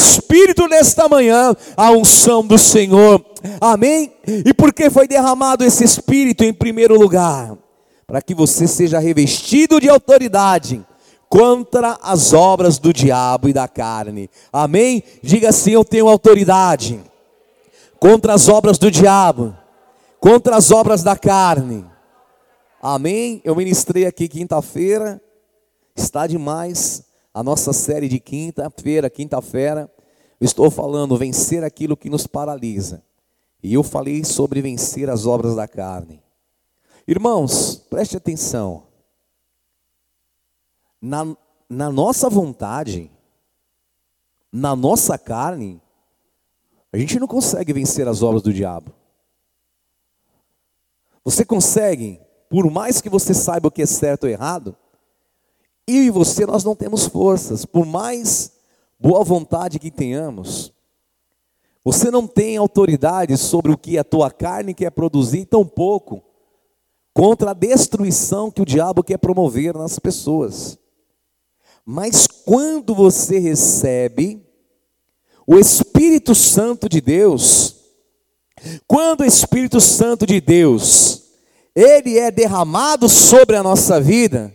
nesta 0.68 1.08
manhã 1.08 1.54
a 1.76 1.90
unção 1.90 2.46
do 2.46 2.58
Senhor. 2.58 3.24
Amém? 3.60 4.12
E 4.26 4.52
por 4.54 4.72
que 4.72 4.90
foi 4.90 5.08
derramado 5.08 5.64
esse 5.64 5.84
Espírito 5.84 6.44
em 6.44 6.52
primeiro 6.52 6.98
lugar? 6.98 7.56
Para 8.06 8.22
que 8.22 8.34
você 8.34 8.66
seja 8.66 8.98
revestido 8.98 9.80
de 9.80 9.88
autoridade 9.88 10.84
contra 11.28 11.98
as 12.02 12.32
obras 12.32 12.78
do 12.78 12.92
diabo 12.92 13.48
e 13.48 13.52
da 13.52 13.68
carne. 13.68 14.30
Amém? 14.52 15.02
Diga 15.22 15.50
assim: 15.50 15.72
Eu 15.72 15.84
tenho 15.84 16.08
autoridade 16.08 17.00
contra 18.00 18.34
as 18.34 18.48
obras 18.48 18.78
do 18.78 18.90
diabo, 18.90 19.54
contra 20.20 20.56
as 20.56 20.70
obras 20.70 21.02
da 21.02 21.16
carne. 21.16 21.84
Amém? 22.80 23.42
Eu 23.44 23.56
ministrei 23.56 24.06
aqui 24.06 24.28
quinta-feira, 24.28 25.20
está 25.96 26.26
demais 26.26 27.07
a 27.38 27.42
nossa 27.44 27.72
série 27.72 28.08
de 28.08 28.18
quinta-feira, 28.18 29.08
quinta-feira. 29.08 29.88
Estou 30.40 30.72
falando 30.72 31.16
vencer 31.16 31.62
aquilo 31.62 31.96
que 31.96 32.10
nos 32.10 32.26
paralisa. 32.26 33.00
E 33.62 33.74
eu 33.74 33.84
falei 33.84 34.24
sobre 34.24 34.60
vencer 34.60 35.08
as 35.08 35.24
obras 35.24 35.54
da 35.54 35.68
carne. 35.68 36.20
Irmãos, 37.06 37.76
preste 37.88 38.16
atenção. 38.16 38.88
Na, 41.00 41.36
na 41.70 41.92
nossa 41.92 42.28
vontade, 42.28 43.08
na 44.50 44.74
nossa 44.74 45.16
carne, 45.16 45.80
a 46.92 46.98
gente 46.98 47.20
não 47.20 47.28
consegue 47.28 47.72
vencer 47.72 48.08
as 48.08 48.20
obras 48.20 48.42
do 48.42 48.52
diabo. 48.52 48.92
Você 51.24 51.44
consegue, 51.44 52.20
por 52.50 52.68
mais 52.68 53.00
que 53.00 53.08
você 53.08 53.32
saiba 53.32 53.68
o 53.68 53.70
que 53.70 53.82
é 53.82 53.86
certo 53.86 54.24
ou 54.24 54.28
errado, 54.28 54.76
eu 55.88 56.04
e 56.04 56.10
você 56.10 56.44
nós 56.44 56.62
não 56.62 56.76
temos 56.76 57.06
forças, 57.06 57.64
por 57.64 57.86
mais 57.86 58.52
boa 59.00 59.24
vontade 59.24 59.78
que 59.78 59.90
tenhamos, 59.90 60.72
você 61.84 62.10
não 62.10 62.26
tem 62.26 62.56
autoridade 62.56 63.36
sobre 63.38 63.72
o 63.72 63.78
que 63.78 63.96
a 63.96 64.04
tua 64.04 64.30
carne 64.30 64.74
quer 64.74 64.90
produzir, 64.90 65.46
tão 65.46 65.64
pouco 65.64 66.22
contra 67.14 67.52
a 67.52 67.54
destruição 67.54 68.50
que 68.50 68.60
o 68.60 68.66
diabo 68.66 69.02
quer 69.02 69.16
promover 69.16 69.74
nas 69.74 69.98
pessoas. 69.98 70.78
Mas 71.84 72.26
quando 72.26 72.94
você 72.94 73.38
recebe 73.38 74.46
o 75.46 75.56
Espírito 75.56 76.34
Santo 76.34 76.88
de 76.88 77.00
Deus, 77.00 77.76
quando 78.86 79.22
o 79.22 79.24
Espírito 79.24 79.80
Santo 79.80 80.26
de 80.26 80.40
Deus, 80.42 81.22
ele 81.74 82.18
é 82.18 82.30
derramado 82.30 83.08
sobre 83.08 83.56
a 83.56 83.62
nossa 83.62 83.98
vida, 83.98 84.54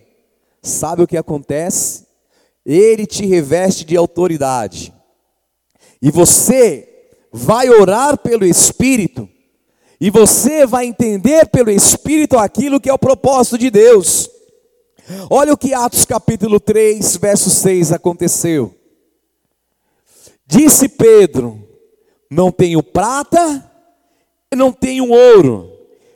sabe 0.64 1.02
o 1.02 1.06
que 1.06 1.16
acontece? 1.16 2.06
Ele 2.64 3.06
te 3.06 3.26
reveste 3.26 3.84
de 3.84 3.96
autoridade. 3.96 4.92
E 6.00 6.10
você 6.10 6.88
vai 7.32 7.68
orar 7.68 8.18
pelo 8.18 8.44
Espírito, 8.44 9.28
e 10.00 10.10
você 10.10 10.66
vai 10.66 10.86
entender 10.86 11.46
pelo 11.46 11.70
Espírito 11.70 12.38
aquilo 12.38 12.80
que 12.80 12.88
é 12.88 12.92
o 12.92 12.98
propósito 12.98 13.58
de 13.58 13.70
Deus. 13.70 14.30
Olha 15.30 15.52
o 15.52 15.56
que 15.56 15.74
Atos 15.74 16.04
capítulo 16.04 16.58
3, 16.58 17.16
verso 17.16 17.50
6 17.50 17.92
aconteceu. 17.92 18.74
Disse 20.46 20.88
Pedro: 20.88 21.58
Não 22.30 22.50
tenho 22.50 22.82
prata, 22.82 23.70
não 24.54 24.72
tenho 24.72 25.10
ouro, 25.10 25.70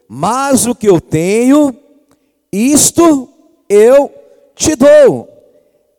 mas 0.09 0.67
o 0.67 0.75
que 0.75 0.89
eu 0.89 1.01
tenho, 1.01 1.75
isto 2.53 3.29
eu 3.69 4.18
te 4.59 4.75
dou. 4.75 5.29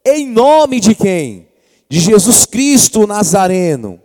Em 0.06 0.28
nome 0.28 0.80
de 0.80 0.94
quem? 0.94 1.48
De 1.90 2.00
Jesus 2.00 2.46
Cristo 2.46 3.08
Nazareno. 3.08 4.00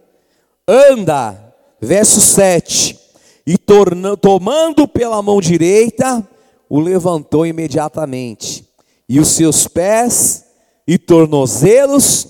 Anda, 0.67 1.55
verso 1.81 2.21
7. 2.21 2.99
E 3.47 3.59
torna, 3.59 4.17
tomando 4.17 4.89
pela 4.89 5.21
mão 5.21 5.41
direita, 5.41 6.27
o 6.69 6.81
levantou 6.81 7.45
imediatamente. 7.45 8.67
E 9.09 9.21
os 9.21 9.29
seus 9.29 9.67
pés 9.69 10.47
e 10.87 10.97
tornozelos 10.97 12.29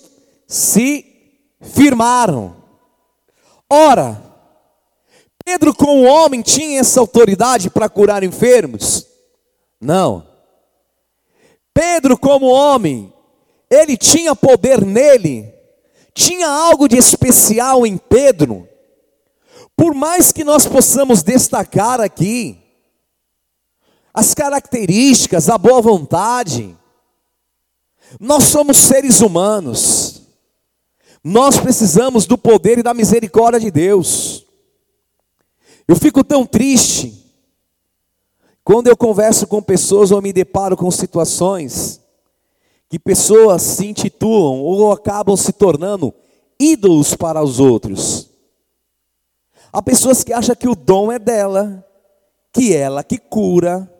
se 0.49 1.05
firmaram. 1.61 2.57
Ora, 3.71 4.21
Pedro, 5.45 5.75
como 5.75 6.05
homem, 6.05 6.43
tinha 6.43 6.81
essa 6.81 7.01
autoridade 7.01 7.71
para 7.71 7.89
curar 7.89 8.25
enfermos? 8.25 9.07
Não. 9.81 10.34
Pedro, 11.75 12.17
como 12.17 12.47
homem, 12.47 13.13
ele 13.69 13.97
tinha 13.97 14.37
poder 14.37 14.85
nele, 14.85 15.53
tinha 16.15 16.49
algo 16.49 16.87
de 16.87 16.97
especial 16.97 17.85
em 17.85 17.99
Pedro. 17.99 18.69
Por 19.77 19.93
mais 19.93 20.31
que 20.31 20.45
nós 20.45 20.67
possamos 20.67 21.25
destacar 21.25 22.01
aqui 22.01 22.57
as 24.15 24.33
características, 24.33 25.49
a 25.49 25.59
boa 25.59 25.83
vontade, 25.83 26.79
nós 28.21 28.45
somos 28.45 28.77
seres 28.77 29.21
humanos. 29.21 30.23
Nós 31.23 31.59
precisamos 31.59 32.27
do 32.27 32.39
poder 32.39 32.79
e 32.79 32.83
da 32.83 32.95
misericórdia 32.95 33.59
de 33.59 33.71
Deus. 33.73 34.47
Eu 35.89 35.97
fico 35.97 36.23
tão 36.23 36.47
triste 36.47 37.24
quando 38.65 38.89
eu 38.89 38.97
converso 38.97 39.47
com 39.47 39.63
pessoas 39.63 40.11
ou 40.11 40.23
me 40.23 40.33
deparo 40.33 40.77
com 40.77 40.91
situações 40.91 42.01
que 42.89 42.99
pessoas 42.99 43.61
se 43.61 43.87
intitulam 43.87 44.61
ou 44.61 44.91
acabam 44.91 45.37
se 45.37 45.53
tornando 45.53 46.15
ídolos 46.59 47.15
para 47.15 47.43
os 47.43 47.61
outros. 47.61 48.31
Há 49.73 49.83
pessoas 49.83 50.23
que 50.23 50.33
acham 50.33 50.55
que 50.55 50.69
o 50.69 50.75
dom 50.75 51.13
é 51.13 51.19
dela, 51.19 51.85
que 52.53 52.75
ela 52.75 53.03
que 53.03 53.19
cura, 53.19 53.93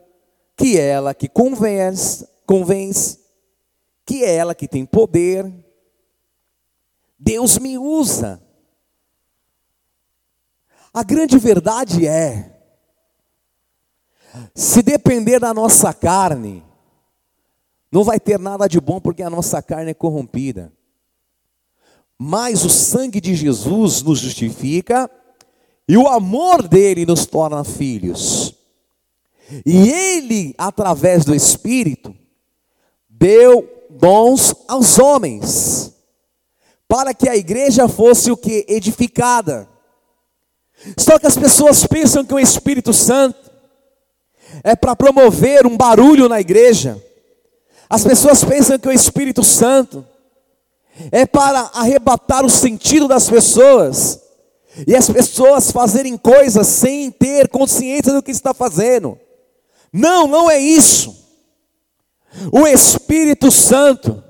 que 0.57 0.79
ela 0.79 1.13
que 1.13 1.29
convence, 1.29 2.27
convence, 2.47 3.19
que 4.07 4.25
é 4.25 4.37
ela 4.37 4.55
que 4.55 4.69
tem 4.69 4.87
poder. 4.87 5.53
Deus 7.19 7.59
me 7.59 7.77
usa. 7.77 8.41
A 10.93 11.03
grande 11.03 11.37
verdade 11.39 12.07
é, 12.07 12.54
se 14.55 14.83
depender 14.83 15.39
da 15.39 15.55
nossa 15.55 15.93
carne, 15.93 16.65
não 17.91 18.03
vai 18.03 18.19
ter 18.19 18.39
nada 18.39 18.67
de 18.67 18.81
bom 18.81 19.01
porque 19.01 19.23
a 19.23 19.31
nossa 19.31 19.63
carne 19.63 19.93
é 19.93 19.95
corrompida. 19.95 20.73
Mas 22.19 22.65
o 22.65 22.71
sangue 22.71 23.21
de 23.21 23.35
Jesus 23.35 24.03
nos 24.03 24.19
justifica 24.19 25.11
e 25.89 25.97
o 25.97 26.09
amor 26.09 26.67
dele 26.67 27.07
nos 27.07 27.27
torna 27.27 27.63
filhos. 27.65 28.55
E 29.65 29.89
ele, 29.91 30.55
através 30.57 31.25
do 31.25 31.35
Espírito, 31.35 32.17
deu 33.09 33.69
dons 33.91 34.55
aos 34.67 34.99
homens 34.99 35.95
para 36.89 37.15
que 37.15 37.29
a 37.29 37.37
igreja 37.37 37.89
fosse 37.89 38.31
o 38.31 38.37
que? 38.37 38.65
Edificada. 38.69 39.69
Só 40.99 41.19
que 41.19 41.27
as 41.27 41.37
pessoas 41.37 41.87
pensam 41.87 42.25
que 42.25 42.35
o 42.35 42.39
Espírito 42.39 42.93
Santo 42.93 43.44
é 44.63 44.75
para 44.77 44.97
promover 44.97 45.67
um 45.67 45.77
barulho 45.77 46.29
na 46.29 46.41
igreja. 46.41 47.03
As 47.89 48.05
pessoas 48.05 48.43
pensam 48.45 48.79
que 48.79 48.89
o 48.89 48.93
Espírito 48.93 49.43
Santo 49.43 50.05
é 51.11 51.27
para 51.27 51.71
arrebatar 51.75 52.45
o 52.45 52.51
sentido 52.51 53.09
das 53.09 53.29
pessoas. 53.29 54.21
E 54.87 54.95
as 54.97 55.09
pessoas 55.09 55.71
fazerem 55.71 56.17
coisas 56.17 56.67
sem 56.67 57.11
ter 57.11 57.49
consciência 57.49 58.13
do 58.13 58.23
que 58.23 58.31
está 58.31 58.53
fazendo. 58.53 59.19
Não, 59.93 60.27
não 60.27 60.51
é 60.51 60.59
isso. 60.59 61.15
O 62.51 62.67
Espírito 62.67 63.51
Santo 63.51 64.25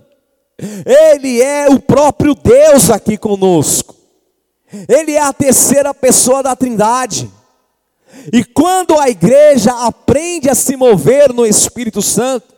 ele 0.58 1.42
é 1.42 1.68
o 1.68 1.80
próprio 1.80 2.34
Deus 2.34 2.90
aqui 2.90 3.16
conosco. 3.16 3.94
Ele 4.88 5.12
é 5.12 5.20
a 5.20 5.32
terceira 5.32 5.92
pessoa 5.92 6.42
da 6.42 6.54
Trindade. 6.54 7.30
E 8.32 8.44
quando 8.44 8.98
a 8.98 9.08
igreja 9.08 9.72
aprende 9.86 10.48
a 10.48 10.54
se 10.54 10.76
mover 10.76 11.32
no 11.32 11.46
Espírito 11.46 12.00
Santo, 12.00 12.54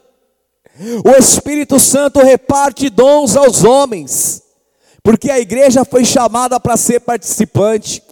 o 1.05 1.11
Espírito 1.19 1.81
Santo 1.81 2.21
reparte 2.21 2.90
dons 2.90 3.37
aos 3.37 3.64
homens, 3.64 4.42
porque 5.03 5.31
a 5.31 5.38
igreja 5.38 5.85
foi 5.85 6.05
chamada 6.05 6.61
para 6.61 6.77
ser 6.77 7.01
participante. 7.01 8.03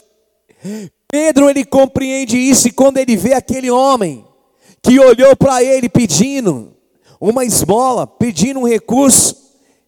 Pedro 1.10 1.50
ele 1.50 1.64
compreende 1.64 2.38
isso 2.38 2.68
e 2.68 2.72
quando 2.72 2.98
ele 2.98 3.16
vê 3.16 3.34
aquele 3.34 3.70
homem 3.70 4.24
que 4.82 4.98
olhou 4.98 5.36
para 5.36 5.62
ele 5.62 5.88
pedindo 5.88 6.74
uma 7.20 7.44
esmola, 7.44 8.06
pedindo 8.06 8.60
um 8.60 8.66
recurso, 8.66 9.36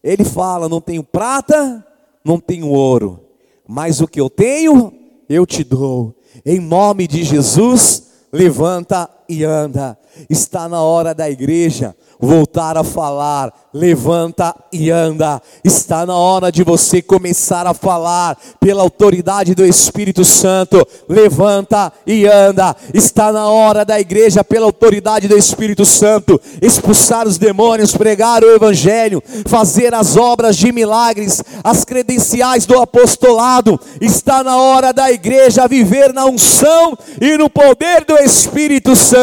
ele 0.03 0.23
fala: 0.23 0.69
Não 0.69 0.79
tenho 0.79 1.03
prata, 1.03 1.85
não 2.23 2.39
tenho 2.39 2.69
ouro, 2.69 3.19
mas 3.67 4.01
o 4.01 4.07
que 4.07 4.21
eu 4.21 4.29
tenho, 4.29 4.93
eu 5.27 5.45
te 5.45 5.63
dou. 5.63 6.16
Em 6.45 6.59
nome 6.59 7.07
de 7.07 7.23
Jesus, 7.23 8.03
levanta 8.31 9.09
e 9.29 9.43
anda. 9.43 9.97
Está 10.29 10.67
na 10.67 10.81
hora 10.81 11.13
da 11.13 11.29
igreja 11.29 11.95
voltar 12.19 12.77
a 12.77 12.83
falar, 12.83 13.53
levanta 13.73 14.55
e 14.71 14.89
anda. 14.89 15.41
Está 15.63 16.05
na 16.05 16.15
hora 16.15 16.51
de 16.51 16.63
você 16.63 17.01
começar 17.01 17.67
a 17.67 17.73
falar 17.73 18.37
pela 18.59 18.81
autoridade 18.81 19.53
do 19.53 19.65
Espírito 19.65 20.25
Santo, 20.25 20.85
levanta 21.07 21.91
e 22.05 22.25
anda. 22.25 22.75
Está 22.93 23.31
na 23.31 23.47
hora 23.47 23.85
da 23.85 23.99
igreja, 23.99 24.43
pela 24.43 24.65
autoridade 24.65 25.27
do 25.27 25.37
Espírito 25.37 25.85
Santo, 25.85 26.39
expulsar 26.61 27.27
os 27.27 27.37
demônios, 27.37 27.95
pregar 27.95 28.43
o 28.43 28.55
Evangelho, 28.55 29.21
fazer 29.47 29.93
as 29.93 30.17
obras 30.17 30.57
de 30.57 30.71
milagres, 30.71 31.43
as 31.63 31.85
credenciais 31.85 32.65
do 32.65 32.79
apostolado. 32.79 33.79
Está 34.01 34.43
na 34.43 34.57
hora 34.57 34.91
da 34.91 35.11
igreja 35.11 35.67
viver 35.67 36.13
na 36.13 36.25
unção 36.25 36.97
e 37.21 37.37
no 37.37 37.49
poder 37.49 38.05
do 38.05 38.17
Espírito 38.17 38.95
Santo. 38.95 39.16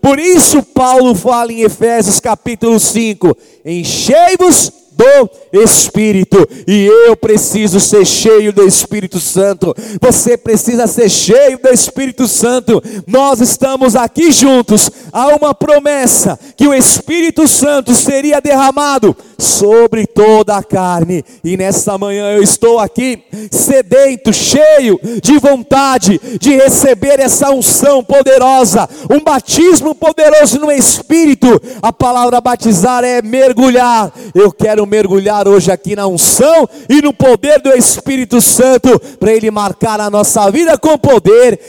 Por 0.00 0.18
isso, 0.18 0.62
Paulo 0.62 1.14
fala 1.14 1.52
em 1.52 1.62
Efésios 1.62 2.20
capítulo 2.20 2.80
5: 2.80 3.36
Enchei-vos 3.64 4.72
do 4.96 5.30
Espírito. 5.62 6.48
E 6.66 6.86
eu 6.86 7.16
preciso 7.16 7.78
ser 7.78 8.06
cheio 8.06 8.52
do 8.52 8.66
Espírito 8.66 9.20
Santo. 9.20 9.74
Você 10.00 10.36
precisa 10.36 10.86
ser 10.86 11.10
cheio 11.10 11.58
do 11.58 11.68
Espírito 11.68 12.26
Santo. 12.26 12.82
Nós 13.06 13.40
estamos 13.40 13.94
aqui 13.94 14.32
juntos. 14.32 14.90
Há 15.12 15.28
uma 15.36 15.54
promessa 15.54 16.38
que 16.56 16.66
o 16.66 16.74
Espírito 16.74 17.46
Santo 17.46 17.94
seria 17.94 18.40
derramado 18.40 19.14
sobre 19.38 20.06
toda 20.06 20.56
a 20.56 20.62
carne. 20.62 21.24
E 21.44 21.56
nesta 21.56 21.96
manhã 21.98 22.32
eu 22.32 22.42
estou 22.42 22.78
aqui 22.78 23.22
sedento, 23.50 24.32
cheio 24.32 24.98
de 25.22 25.38
vontade 25.38 26.20
de 26.40 26.54
receber 26.54 27.20
essa 27.20 27.50
unção 27.50 28.02
poderosa, 28.02 28.88
um 29.10 29.22
batismo 29.22 29.94
poderoso 29.94 30.58
no 30.58 30.70
Espírito. 30.70 31.60
A 31.82 31.92
palavra 31.92 32.40
batizar 32.40 33.04
é 33.04 33.22
mergulhar. 33.22 34.12
Eu 34.34 34.52
quero 34.52 34.86
mergulhar 34.86 35.48
hoje 35.48 35.70
aqui 35.70 35.94
na 35.96 36.06
unção 36.06 36.68
e 36.88 37.02
no 37.02 37.12
poder 37.12 37.60
do 37.60 37.72
Espírito 37.72 38.40
Santo 38.40 38.98
para 39.18 39.32
ele 39.32 39.50
marcar 39.50 40.00
a 40.00 40.10
nossa 40.10 40.50
vida 40.50 40.78
com 40.78 40.96
poder 40.98 41.60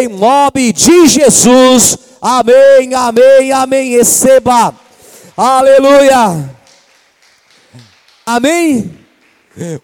em 0.00 0.08
nome 0.08 0.72
de 0.72 1.06
Jesus. 1.06 1.98
Amém, 2.20 2.94
amém, 2.94 3.52
amém. 3.52 3.96
Receba. 3.96 4.74
Aleluia. 5.36 6.56
Amém? 8.28 8.92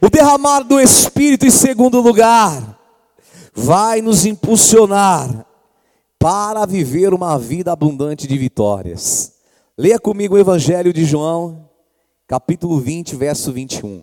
O 0.00 0.10
derramar 0.10 0.64
do 0.64 0.80
Espírito, 0.80 1.46
em 1.46 1.50
segundo 1.50 2.00
lugar, 2.00 2.76
vai 3.54 4.02
nos 4.02 4.26
impulsionar 4.26 5.46
para 6.18 6.66
viver 6.66 7.14
uma 7.14 7.38
vida 7.38 7.70
abundante 7.70 8.26
de 8.26 8.36
vitórias. 8.36 9.34
Leia 9.78 9.98
comigo 10.00 10.34
o 10.34 10.38
Evangelho 10.38 10.92
de 10.92 11.04
João, 11.04 11.70
capítulo 12.26 12.80
20, 12.80 13.14
verso 13.14 13.52
21. 13.52 14.02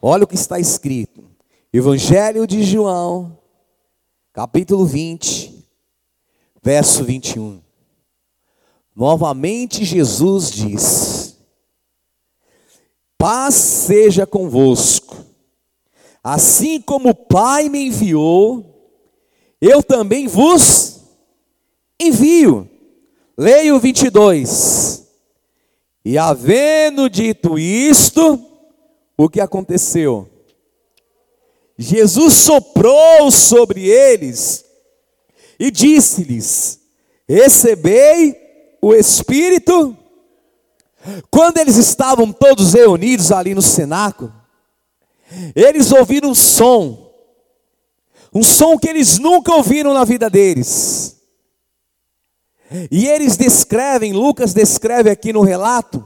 Olha 0.00 0.24
o 0.24 0.26
que 0.26 0.34
está 0.34 0.60
escrito. 0.60 1.24
Evangelho 1.72 2.46
de 2.46 2.62
João, 2.62 3.38
capítulo 4.30 4.84
20, 4.84 5.66
verso 6.62 7.02
21. 7.02 7.62
Novamente 8.94 9.86
Jesus 9.86 10.50
diz: 10.50 11.07
Paz 13.18 13.54
seja 13.56 14.24
convosco. 14.24 15.16
Assim 16.22 16.80
como 16.80 17.10
o 17.10 17.14
Pai 17.14 17.68
me 17.68 17.88
enviou, 17.88 18.64
eu 19.60 19.82
também 19.82 20.28
vos 20.28 21.00
envio. 22.00 22.68
Leia 23.36 23.74
o 23.74 23.80
22. 23.80 25.04
E 26.04 26.16
havendo 26.16 27.10
dito 27.10 27.58
isto, 27.58 28.40
o 29.16 29.28
que 29.28 29.40
aconteceu? 29.40 30.28
Jesus 31.76 32.34
soprou 32.34 33.30
sobre 33.30 33.88
eles 33.88 34.64
e 35.58 35.70
disse-lhes: 35.70 36.80
Recebei 37.28 38.36
o 38.80 38.94
Espírito 38.94 39.96
quando 41.30 41.58
eles 41.58 41.76
estavam 41.76 42.32
todos 42.32 42.74
reunidos 42.74 43.32
ali 43.32 43.54
no 43.54 43.62
cenáculo, 43.62 44.32
eles 45.54 45.92
ouviram 45.92 46.30
um 46.30 46.34
som, 46.34 47.12
um 48.34 48.42
som 48.42 48.78
que 48.78 48.88
eles 48.88 49.18
nunca 49.18 49.54
ouviram 49.54 49.94
na 49.94 50.04
vida 50.04 50.28
deles. 50.28 51.16
E 52.90 53.06
eles 53.06 53.36
descrevem, 53.36 54.12
Lucas 54.12 54.52
descreve 54.52 55.08
aqui 55.08 55.32
no 55.32 55.40
relato, 55.40 56.04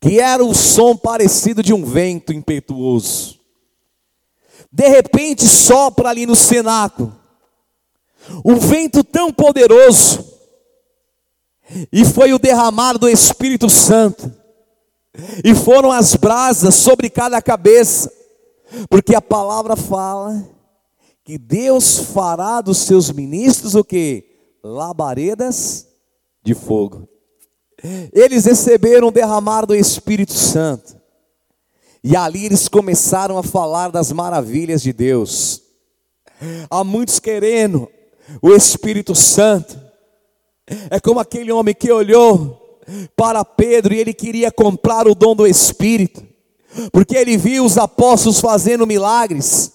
que 0.00 0.20
era 0.20 0.44
o 0.44 0.54
som 0.54 0.96
parecido 0.96 1.62
de 1.62 1.72
um 1.72 1.84
vento 1.84 2.32
impetuoso. 2.32 3.38
De 4.70 4.88
repente 4.88 5.46
sopra 5.46 6.10
ali 6.10 6.26
no 6.26 6.36
cenáculo, 6.36 7.16
um 8.44 8.56
vento 8.56 9.02
tão 9.02 9.32
poderoso, 9.32 10.27
e 11.92 12.04
foi 12.04 12.32
o 12.32 12.38
derramar 12.38 12.98
do 12.98 13.08
Espírito 13.08 13.68
Santo, 13.68 14.32
e 15.44 15.54
foram 15.54 15.90
as 15.90 16.14
brasas 16.14 16.74
sobre 16.74 17.10
cada 17.10 17.40
cabeça, 17.42 18.12
porque 18.88 19.14
a 19.14 19.22
palavra 19.22 19.76
fala 19.76 20.46
que 21.24 21.36
Deus 21.36 21.98
fará 21.98 22.60
dos 22.60 22.78
seus 22.78 23.10
ministros 23.10 23.74
o 23.74 23.84
que? 23.84 24.24
Labaredas 24.62 25.86
de 26.42 26.54
fogo. 26.54 27.08
Eles 28.12 28.44
receberam 28.44 29.08
o 29.08 29.12
derramar 29.12 29.66
do 29.66 29.74
Espírito 29.74 30.32
Santo, 30.32 30.96
e 32.02 32.16
ali 32.16 32.46
eles 32.46 32.68
começaram 32.68 33.36
a 33.36 33.42
falar 33.42 33.90
das 33.90 34.12
maravilhas 34.12 34.82
de 34.82 34.92
Deus. 34.92 35.62
Há 36.70 36.84
muitos 36.84 37.18
querendo 37.18 37.88
o 38.40 38.52
Espírito 38.52 39.14
Santo, 39.14 39.87
é 40.90 41.00
como 41.00 41.20
aquele 41.20 41.50
homem 41.52 41.74
que 41.74 41.90
olhou 41.90 42.80
para 43.16 43.44
Pedro 43.44 43.94
e 43.94 43.98
ele 43.98 44.14
queria 44.14 44.50
comprar 44.50 45.06
o 45.06 45.14
dom 45.14 45.34
do 45.34 45.46
Espírito, 45.46 46.26
porque 46.92 47.16
ele 47.16 47.36
viu 47.36 47.64
os 47.64 47.78
apóstolos 47.78 48.40
fazendo 48.40 48.86
milagres. 48.86 49.72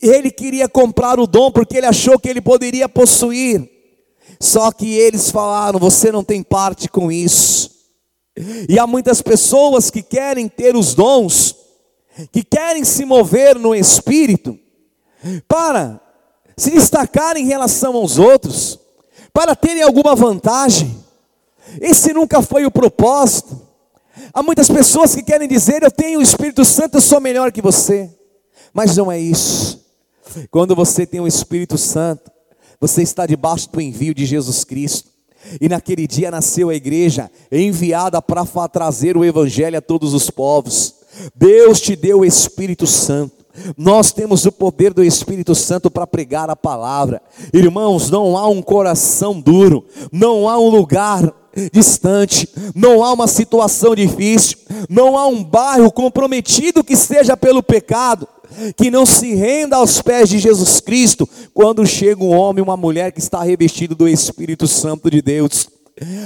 Ele 0.00 0.30
queria 0.30 0.68
comprar 0.68 1.18
o 1.18 1.26
dom 1.26 1.50
porque 1.50 1.76
ele 1.76 1.86
achou 1.86 2.18
que 2.18 2.28
ele 2.28 2.40
poderia 2.40 2.88
possuir. 2.88 3.68
Só 4.40 4.70
que 4.70 4.94
eles 4.94 5.30
falaram: 5.30 5.78
você 5.78 6.12
não 6.12 6.22
tem 6.22 6.42
parte 6.42 6.88
com 6.88 7.10
isso. 7.10 7.70
E 8.68 8.78
há 8.78 8.86
muitas 8.86 9.22
pessoas 9.22 9.90
que 9.90 10.02
querem 10.02 10.48
ter 10.48 10.76
os 10.76 10.94
dons, 10.94 11.56
que 12.32 12.42
querem 12.42 12.84
se 12.84 13.04
mover 13.04 13.58
no 13.58 13.74
espírito, 13.74 14.58
para 15.48 16.00
se 16.56 16.70
destacar 16.70 17.36
em 17.36 17.46
relação 17.46 17.96
aos 17.96 18.18
outros 18.18 18.83
para 19.34 19.56
terem 19.56 19.82
alguma 19.82 20.14
vantagem. 20.14 20.96
Esse 21.80 22.12
nunca 22.12 22.40
foi 22.40 22.64
o 22.64 22.70
propósito. 22.70 23.60
Há 24.32 24.42
muitas 24.42 24.68
pessoas 24.68 25.14
que 25.14 25.24
querem 25.24 25.48
dizer: 25.48 25.82
Eu 25.82 25.90
tenho 25.90 26.20
o 26.20 26.22
Espírito 26.22 26.64
Santo, 26.64 26.98
eu 26.98 27.00
sou 27.00 27.20
melhor 27.20 27.50
que 27.50 27.60
você. 27.60 28.08
Mas 28.72 28.96
não 28.96 29.10
é 29.10 29.18
isso. 29.18 29.84
Quando 30.50 30.74
você 30.74 31.04
tem 31.04 31.20
o 31.20 31.26
Espírito 31.26 31.76
Santo, 31.76 32.30
você 32.80 33.02
está 33.02 33.26
debaixo 33.26 33.68
do 33.70 33.80
envio 33.80 34.14
de 34.14 34.24
Jesus 34.24 34.64
Cristo. 34.64 35.10
E 35.60 35.68
naquele 35.68 36.06
dia 36.06 36.30
nasceu 36.30 36.70
a 36.70 36.74
igreja, 36.74 37.30
enviada 37.52 38.22
para 38.22 38.46
trazer 38.68 39.16
o 39.16 39.24
Evangelho 39.24 39.76
a 39.76 39.82
todos 39.82 40.14
os 40.14 40.30
povos. 40.30 40.94
Deus 41.34 41.80
te 41.80 41.94
deu 41.94 42.20
o 42.20 42.24
Espírito 42.24 42.86
Santo. 42.86 43.43
Nós 43.76 44.12
temos 44.12 44.44
o 44.46 44.52
poder 44.52 44.92
do 44.92 45.02
Espírito 45.02 45.54
Santo 45.54 45.90
para 45.90 46.06
pregar 46.06 46.50
a 46.50 46.56
palavra. 46.56 47.22
Irmãos, 47.52 48.10
não 48.10 48.36
há 48.36 48.48
um 48.48 48.62
coração 48.62 49.40
duro, 49.40 49.84
não 50.10 50.48
há 50.48 50.58
um 50.58 50.68
lugar 50.68 51.32
distante, 51.72 52.48
não 52.74 53.02
há 53.02 53.12
uma 53.12 53.28
situação 53.28 53.94
difícil, 53.94 54.58
não 54.88 55.16
há 55.16 55.26
um 55.26 55.42
bairro 55.42 55.90
comprometido 55.90 56.82
que 56.82 56.96
seja 56.96 57.36
pelo 57.36 57.62
pecado, 57.62 58.28
que 58.76 58.90
não 58.90 59.06
se 59.06 59.34
renda 59.34 59.76
aos 59.76 60.02
pés 60.02 60.28
de 60.28 60.38
Jesus 60.38 60.80
Cristo 60.80 61.28
quando 61.52 61.86
chega 61.86 62.22
um 62.22 62.36
homem, 62.36 62.62
uma 62.62 62.76
mulher 62.76 63.12
que 63.12 63.20
está 63.20 63.42
revestido 63.42 63.94
do 63.94 64.08
Espírito 64.08 64.66
Santo 64.66 65.10
de 65.10 65.22
Deus. 65.22 65.68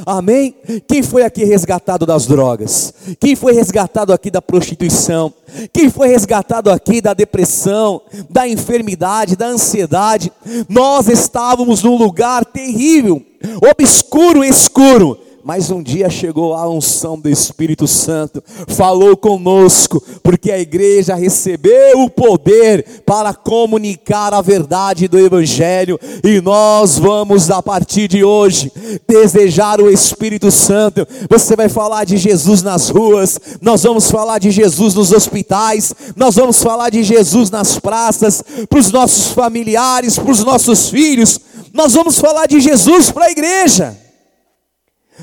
Amém? 0.07 0.55
Quem 0.87 1.03
foi 1.03 1.23
aqui 1.23 1.45
resgatado 1.45 2.07
das 2.07 2.27
drogas? 2.27 2.95
Quem 3.21 3.37
foi 3.37 3.53
resgatado 3.53 4.15
aqui 4.15 4.31
da 4.31 4.41
prostituição? 4.41 5.33
Quem 5.73 5.91
foi 5.91 6.09
resgatado 6.09 6.71
aqui 6.71 7.03
da 7.03 7.13
depressão, 7.13 8.01
da 8.31 8.49
enfermidade, 8.49 9.37
da 9.37 9.47
ansiedade? 9.47 10.33
Nós 10.69 11.09
estávamos 11.09 11.83
num 11.83 11.99
lugar 11.99 12.47
terrível, 12.47 13.23
obscuro, 13.63 14.43
escuro 14.43 15.28
mas 15.45 15.71
um 15.71 15.83
dia 15.83 16.11
chegou 16.11 16.55
a 16.55 16.69
unção 16.69 17.19
do 17.19 17.29
Espírito 17.29 17.87
Santo, 17.87 18.43
falou 18.67 19.17
conosco, 19.17 20.03
porque 20.23 20.51
a 20.51 20.59
igreja 20.59 21.15
recebeu 21.15 22.03
o 22.03 22.11
poder 22.11 23.03
para 23.07 23.33
comunicar 23.33 24.35
a 24.35 24.41
verdade 24.41 25.09
do 25.09 25.19
Evangelho, 25.19 25.99
e 26.25 26.41
nós 26.41 26.99
vamos, 26.99 27.51
a 27.51 27.63
partir 27.63 28.09
de 28.09 28.25
hoje, 28.25 28.73
desejar 29.07 29.81
o 29.81 29.91
Espírito 29.91 30.51
Santo. 30.51 31.07
Você 31.31 31.57
vai 31.57 31.69
falar 31.69 32.05
de 32.05 32.17
Jesus 32.17 32.63
nas 32.63 32.89
ruas, 32.89 33.39
nós 33.61 33.83
vamos 33.83 34.11
falar 34.11 34.39
de 34.39 34.51
Jesus 34.51 34.95
nos 34.95 35.13
hospitais, 35.13 35.95
nós 36.17 36.35
vamos 36.35 36.63
falar 36.63 36.91
de 36.91 37.03
Jesus 37.03 37.51
nas 37.51 37.79
praças, 37.79 38.43
para 38.69 38.79
os 38.79 38.91
nossos 38.91 39.33
familiares, 39.33 40.19
para 40.19 40.31
os 40.31 40.45
nossos 40.45 40.89
filhos, 40.89 41.41
nós 41.73 41.95
vamos 41.95 42.19
falar 42.19 42.47
de 42.47 42.61
Jesus 42.61 43.11
para 43.11 43.27
a 43.27 43.31
igreja. 43.31 44.08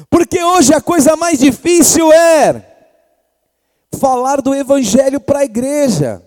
Porque 0.10 0.44
hoje 0.44 0.74
a 0.74 0.82
coisa 0.82 1.16
mais 1.16 1.40
difícil 1.40 2.12
é 2.12 2.76
falar 3.98 4.42
do 4.42 4.54
Evangelho 4.54 5.20
para 5.20 5.40
a 5.40 5.46
igreja, 5.46 6.22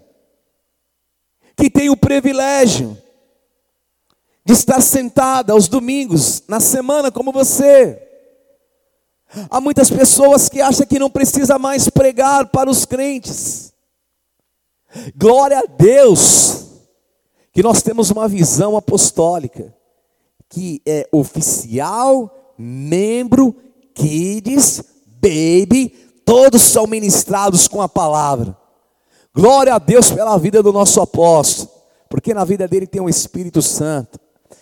que 1.57 1.69
tem 1.69 1.91
o 1.91 1.97
privilégio 1.97 2.97
de 4.45 4.55
estar 4.55 4.81
sentada 4.81 5.53
aos 5.53 5.69
domingos, 5.69 6.43
na 6.49 6.61
semana, 6.61 7.11
como 7.13 7.31
você. 7.31 8.03
Há 9.51 9.61
muitas 9.61 9.91
pessoas 9.91 10.49
que 10.49 10.63
acham 10.63 10.87
que 10.87 10.99
não 10.99 11.11
precisa 11.11 11.59
mais 11.59 11.91
pregar 11.91 12.47
para 12.49 12.71
os 12.71 12.87
crentes. 12.87 13.75
Glória 15.15 15.59
a 15.59 15.67
Deus, 15.67 16.65
que 17.53 17.63
nós 17.63 17.83
temos 17.83 18.11
uma 18.11 18.27
visão 18.27 18.75
apostólica, 18.75 19.75
que 20.49 20.81
é 20.87 21.07
oficial, 21.13 22.38
membro, 22.59 23.55
kids, 23.95 24.83
baby, 25.07 25.95
todos 26.25 26.61
são 26.63 26.87
ministrados 26.87 27.69
com 27.69 27.81
a 27.81 27.89
palavra. 27.89 28.57
Glória 29.35 29.75
a 29.75 29.79
Deus 29.79 30.11
pela 30.11 30.37
vida 30.37 30.63
do 30.63 30.73
nosso 30.73 31.01
apóstolo, 31.01 31.71
porque 32.09 32.35
na 32.35 32.45
vida 32.45 32.67
dele 32.67 32.87
tem 32.87 33.01
o 33.01 33.09
Espírito 33.09 33.63
Santo. 33.63 34.19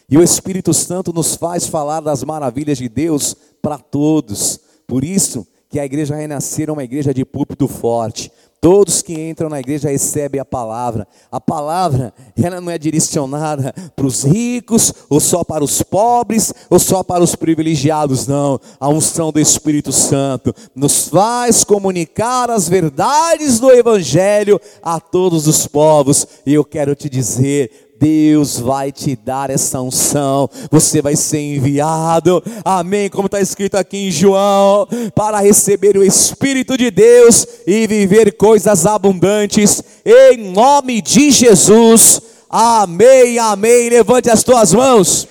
E 0.09 0.17
o 0.19 0.23
Espírito 0.23 0.73
Santo 0.75 1.13
nos 1.13 1.35
faz 1.35 1.67
falar 1.67 2.01
das 2.01 2.23
maravilhas 2.23 2.79
de 2.79 2.89
Deus 2.89 3.35
para 3.61 3.79
todos. 3.79 4.61
Por 4.87 5.03
isso 5.03 5.47
que 5.69 5.81
a 5.81 5.85
igreja 5.85 6.15
renascer 6.15 6.69
é 6.69 6.73
uma 6.73 6.85
igreja 6.85 7.13
de 7.13 7.25
púlpito 7.25 7.67
forte. 7.67 8.31
Todos 8.61 9.03
que 9.03 9.13
entram 9.13 9.49
na 9.49 9.61
igreja 9.61 9.91
recebem 9.91 10.41
a 10.41 10.45
palavra. 10.45 11.07
A 11.31 11.41
palavra, 11.41 12.13
ela 12.37 12.61
não 12.61 12.71
é 12.71 12.79
direcionada 12.79 13.73
para 13.95 14.07
os 14.07 14.25
ricos, 14.25 14.93
ou 15.09 15.21
só 15.21 15.45
para 15.45 15.63
os 15.63 15.83
pobres, 15.83 16.53
ou 16.69 16.79
só 16.79 17.03
para 17.03 17.23
os 17.23 17.37
privilegiados, 17.37 18.27
não. 18.27 18.59
A 18.81 18.89
unção 18.89 19.31
do 19.31 19.39
Espírito 19.39 19.93
Santo 19.93 20.55
nos 20.75 21.09
faz 21.09 21.65
comunicar 21.65 22.51
as 22.51 22.69
verdades 22.69 23.61
do 23.61 23.71
Evangelho 23.71 24.61
a 24.83 24.99
todos 24.99 25.47
os 25.47 25.67
povos. 25.67 26.27
E 26.45 26.55
eu 26.55 26.65
quero 26.65 26.95
te 26.95 27.09
dizer, 27.09 27.86
Deus 27.99 28.59
vai 28.59 28.93
te 28.93 29.17
dar 29.17 29.51
essa 29.51 29.81
unção, 29.81 30.49
você 30.71 31.01
vai 31.01 31.17
ser 31.17 31.41
enviado, 31.41 32.43
amém, 32.65 33.09
como 33.09 33.27
está 33.27 33.41
escrito 33.41 33.77
aqui 33.77 34.09
em 34.09 34.11
João, 34.11 34.87
para 35.15 35.41
receber 35.41 35.97
o 35.97 36.05
Espírito 36.05 36.77
de 36.77 36.91
Deus 36.91 37.47
e 37.67 37.87
viver 37.87 38.37
coisas 38.37 38.87
abundantes, 38.87 39.83
em 40.05 40.53
nome 40.53 41.01
de 41.01 41.31
Jesus, 41.31 42.21
amém, 42.51 43.39
amém. 43.39 43.89
Levante 43.89 44.31
as 44.31 44.43
tuas 44.43 44.73
mãos 44.73 45.27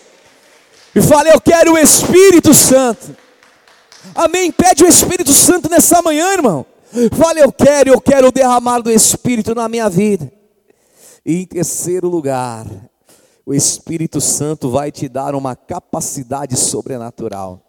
e 0.95 1.01
fale: 1.01 1.29
Eu 1.29 1.41
quero 1.41 1.73
o 1.73 1.77
Espírito 1.77 2.53
Santo, 2.53 3.15
amém. 4.13 4.51
Pede 4.51 4.83
o 4.83 4.87
Espírito 4.87 5.31
Santo 5.33 5.69
nessa 5.69 6.01
manhã, 6.01 6.33
irmão. 6.33 6.65
Fale, 7.17 7.41
eu 7.41 7.51
quero, 7.51 7.89
eu 7.89 7.99
quero 7.99 8.31
derramar 8.31 8.79
do 8.79 8.89
Espírito 8.89 9.53
na 9.53 9.67
minha 9.67 9.89
vida. 9.89 10.31
E 11.25 11.41
em 11.41 11.45
terceiro 11.45 12.07
lugar, 12.07 12.67
o 13.45 13.53
Espírito 13.53 14.21
Santo 14.21 14.69
vai 14.69 14.91
te 14.91 15.09
dar 15.09 15.33
uma 15.33 15.55
capacidade 15.55 16.55
sobrenatural. 16.55 17.61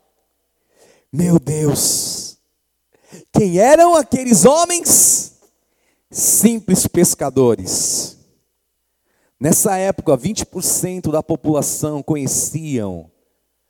Meu 1.10 1.38
Deus, 1.38 2.38
quem 3.32 3.58
eram 3.58 3.94
aqueles 3.94 4.44
homens? 4.44 5.34
Simples 6.10 6.86
pescadores. 6.86 8.18
Nessa 9.40 9.76
época, 9.76 10.16
20% 10.16 11.10
da 11.10 11.22
população 11.22 12.02
conheciam, 12.02 13.10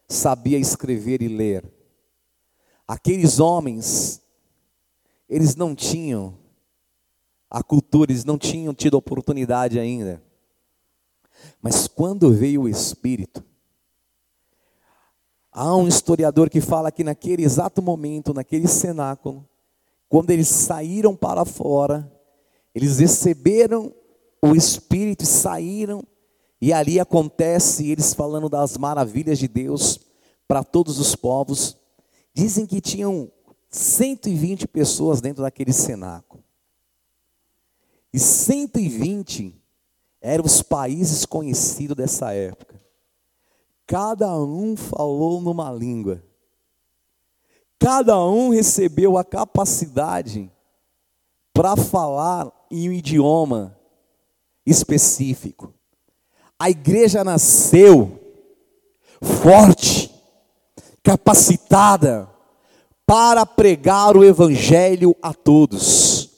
sabia 0.09 0.59
escrever 0.59 1.23
e 1.23 1.29
ler. 1.29 1.65
Aqueles 2.87 3.41
homens, 3.41 4.23
eles 5.29 5.57
não 5.57 5.75
tinham 5.75 6.39
a 7.57 7.63
cultura, 7.63 8.13
eles 8.13 8.23
não 8.23 8.37
tinham 8.37 8.75
tido 8.75 8.99
oportunidade 8.99 9.79
ainda. 9.79 10.23
Mas 11.63 11.89
quando 11.89 12.31
veio 12.31 12.63
o 12.63 12.69
Espírito, 12.69 13.43
há 15.51 15.75
um 15.75 15.89
historiador 15.89 16.51
que 16.51 16.61
fala 16.61 16.93
que 16.93 17.03
naquele 17.03 17.45
exato 17.45 17.81
momento, 17.81 18.35
naquele 18.35 18.69
cenáculo, 18.69 19.49
quando 20.07 20.33
eles 20.33 20.49
saíram 20.49 21.17
para 21.17 21.47
fora, 21.47 22.13
eles 22.75 22.99
receberam 22.99 23.91
o 24.43 24.55
Espírito 24.55 25.25
e 25.25 25.27
saíram, 25.27 26.07
e 26.61 26.75
ali 26.75 27.01
acontece 27.01 27.91
eles 27.91 28.13
falando 28.13 28.51
das 28.51 28.77
maravilhas 28.77 29.39
de 29.39 29.49
Deus 29.49 29.99
para 30.47 30.63
todos 30.63 30.99
os 30.99 31.17
povos. 31.17 31.75
Dizem 32.35 32.67
que 32.67 32.83
tinham 32.83 33.33
120 33.71 34.69
pessoas 34.69 35.23
dentro 35.23 35.43
daquele 35.43 35.73
cenáculo. 35.73 36.45
E 38.13 38.19
120 38.19 39.55
eram 40.21 40.45
os 40.45 40.63
países 40.63 41.25
conhecidos 41.25 41.97
dessa 41.97 42.33
época. 42.33 42.81
Cada 43.87 44.37
um 44.37 44.77
falou 44.77 45.41
numa 45.41 45.71
língua. 45.71 46.23
Cada 47.79 48.19
um 48.25 48.51
recebeu 48.51 49.17
a 49.17 49.25
capacidade 49.25 50.51
para 51.53 51.77
falar 51.77 52.51
em 52.71 52.89
um 52.89 52.93
idioma 52.93 53.79
específico. 54.65 55.73
A 56.59 56.71
igreja 56.71 57.23
nasceu 57.23 58.19
forte, 59.21 60.13
capacitada 61.03 62.29
para 63.07 63.47
pregar 63.47 64.17
o 64.17 64.25
evangelho 64.25 65.15
a 65.23 65.33
todos. 65.33 66.36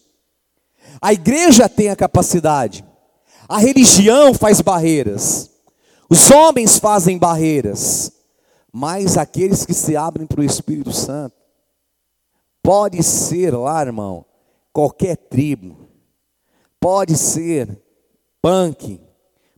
A 1.01 1.13
igreja 1.13 1.69
tem 1.69 1.89
a 1.91 1.97
capacidade, 1.97 2.85
a 3.49 3.59
religião 3.59 4.35
faz 4.35 4.61
barreiras, 4.61 5.51
os 6.11 6.31
homens 6.31 6.79
fazem 6.79 7.17
barreiras, 7.17 8.13
mas 8.73 9.17
aqueles 9.17 9.65
que 9.65 9.75
se 9.75 9.97
abrem 9.97 10.27
para 10.27 10.41
o 10.41 10.45
Espírito 10.45 10.93
Santo, 10.93 11.37
pode 12.63 13.03
ser 13.03 13.55
lá, 13.55 13.81
irmão, 13.81 14.25
qualquer 14.73 15.17
tribo, 15.17 15.89
pode 16.81 17.17
ser 17.17 17.81
punk, 18.43 19.01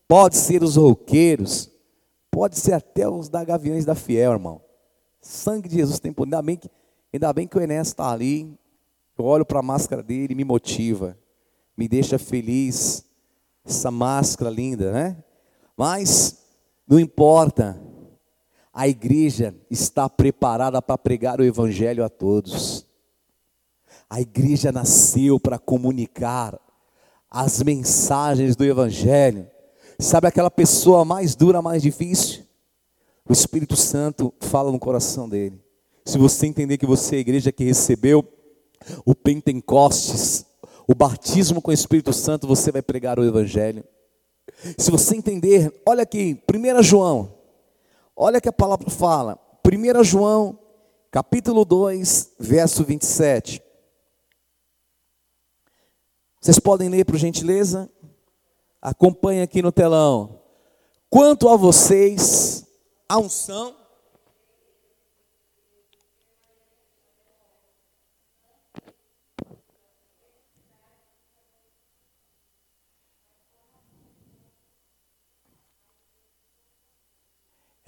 pode 0.06 0.36
ser 0.36 0.62
os 0.62 0.76
roqueiros, 0.76 1.70
pode 2.30 2.58
ser 2.58 2.74
até 2.74 3.08
os 3.08 3.28
da 3.28 3.42
Gaviões 3.44 3.84
da 3.84 3.94
Fiel, 3.94 4.32
irmão. 4.32 4.60
Sangue 5.20 5.68
de 5.68 5.76
Jesus 5.76 5.98
tem 5.98 6.12
poder. 6.12 6.34
Ainda 6.34 6.42
bem 6.42 6.56
que, 6.56 6.70
ainda 7.12 7.32
bem 7.32 7.46
que 7.46 7.58
o 7.58 7.60
Enéas 7.60 7.88
está 7.88 8.10
ali. 8.10 8.58
Eu 9.18 9.24
olho 9.24 9.44
para 9.44 9.58
a 9.58 9.62
máscara 9.62 10.02
dele 10.02 10.32
e 10.32 10.34
me 10.34 10.44
motiva 10.44 11.18
me 11.80 11.88
deixa 11.88 12.18
feliz, 12.18 13.06
essa 13.64 13.90
máscara 13.90 14.50
linda, 14.50 14.92
né? 14.92 15.16
Mas 15.74 16.42
não 16.86 17.00
importa, 17.00 17.80
a 18.70 18.86
igreja 18.86 19.56
está 19.70 20.06
preparada 20.06 20.82
para 20.82 20.98
pregar 20.98 21.40
o 21.40 21.42
Evangelho 21.42 22.04
a 22.04 22.10
todos. 22.10 22.86
A 24.10 24.20
igreja 24.20 24.70
nasceu 24.70 25.40
para 25.40 25.58
comunicar 25.58 26.60
as 27.30 27.62
mensagens 27.62 28.54
do 28.56 28.64
Evangelho. 28.66 29.48
Sabe 29.98 30.26
aquela 30.26 30.50
pessoa 30.50 31.02
mais 31.02 31.34
dura, 31.34 31.62
mais 31.62 31.80
difícil? 31.80 32.44
O 33.26 33.32
Espírito 33.32 33.74
Santo 33.74 34.34
fala 34.40 34.70
no 34.70 34.78
coração 34.78 35.26
dele. 35.26 35.58
Se 36.04 36.18
você 36.18 36.46
entender 36.46 36.76
que 36.76 36.84
você 36.84 37.14
é 37.14 37.18
a 37.18 37.22
igreja 37.22 37.50
que 37.50 37.64
recebeu 37.64 38.22
o 39.06 39.14
Pentecostes, 39.14 40.44
o 40.90 40.94
batismo 40.94 41.62
com 41.62 41.70
o 41.70 41.72
Espírito 41.72 42.12
Santo, 42.12 42.48
você 42.48 42.72
vai 42.72 42.82
pregar 42.82 43.16
o 43.16 43.24
Evangelho. 43.24 43.84
Se 44.76 44.90
você 44.90 45.14
entender, 45.14 45.72
olha 45.86 46.02
aqui, 46.02 46.42
1 46.52 46.82
João, 46.82 47.32
olha 48.16 48.40
que 48.40 48.48
a 48.48 48.52
palavra 48.52 48.90
fala, 48.90 49.38
1 49.64 50.02
João, 50.02 50.58
capítulo 51.08 51.64
2, 51.64 52.32
verso 52.40 52.82
27. 52.82 53.62
Vocês 56.40 56.58
podem 56.58 56.88
ler 56.88 57.04
por 57.04 57.16
gentileza? 57.16 57.88
Acompanhe 58.82 59.42
aqui 59.42 59.62
no 59.62 59.70
telão. 59.70 60.40
Quanto 61.08 61.48
a 61.48 61.54
vocês, 61.54 62.66
a 63.08 63.16
unção 63.16 63.76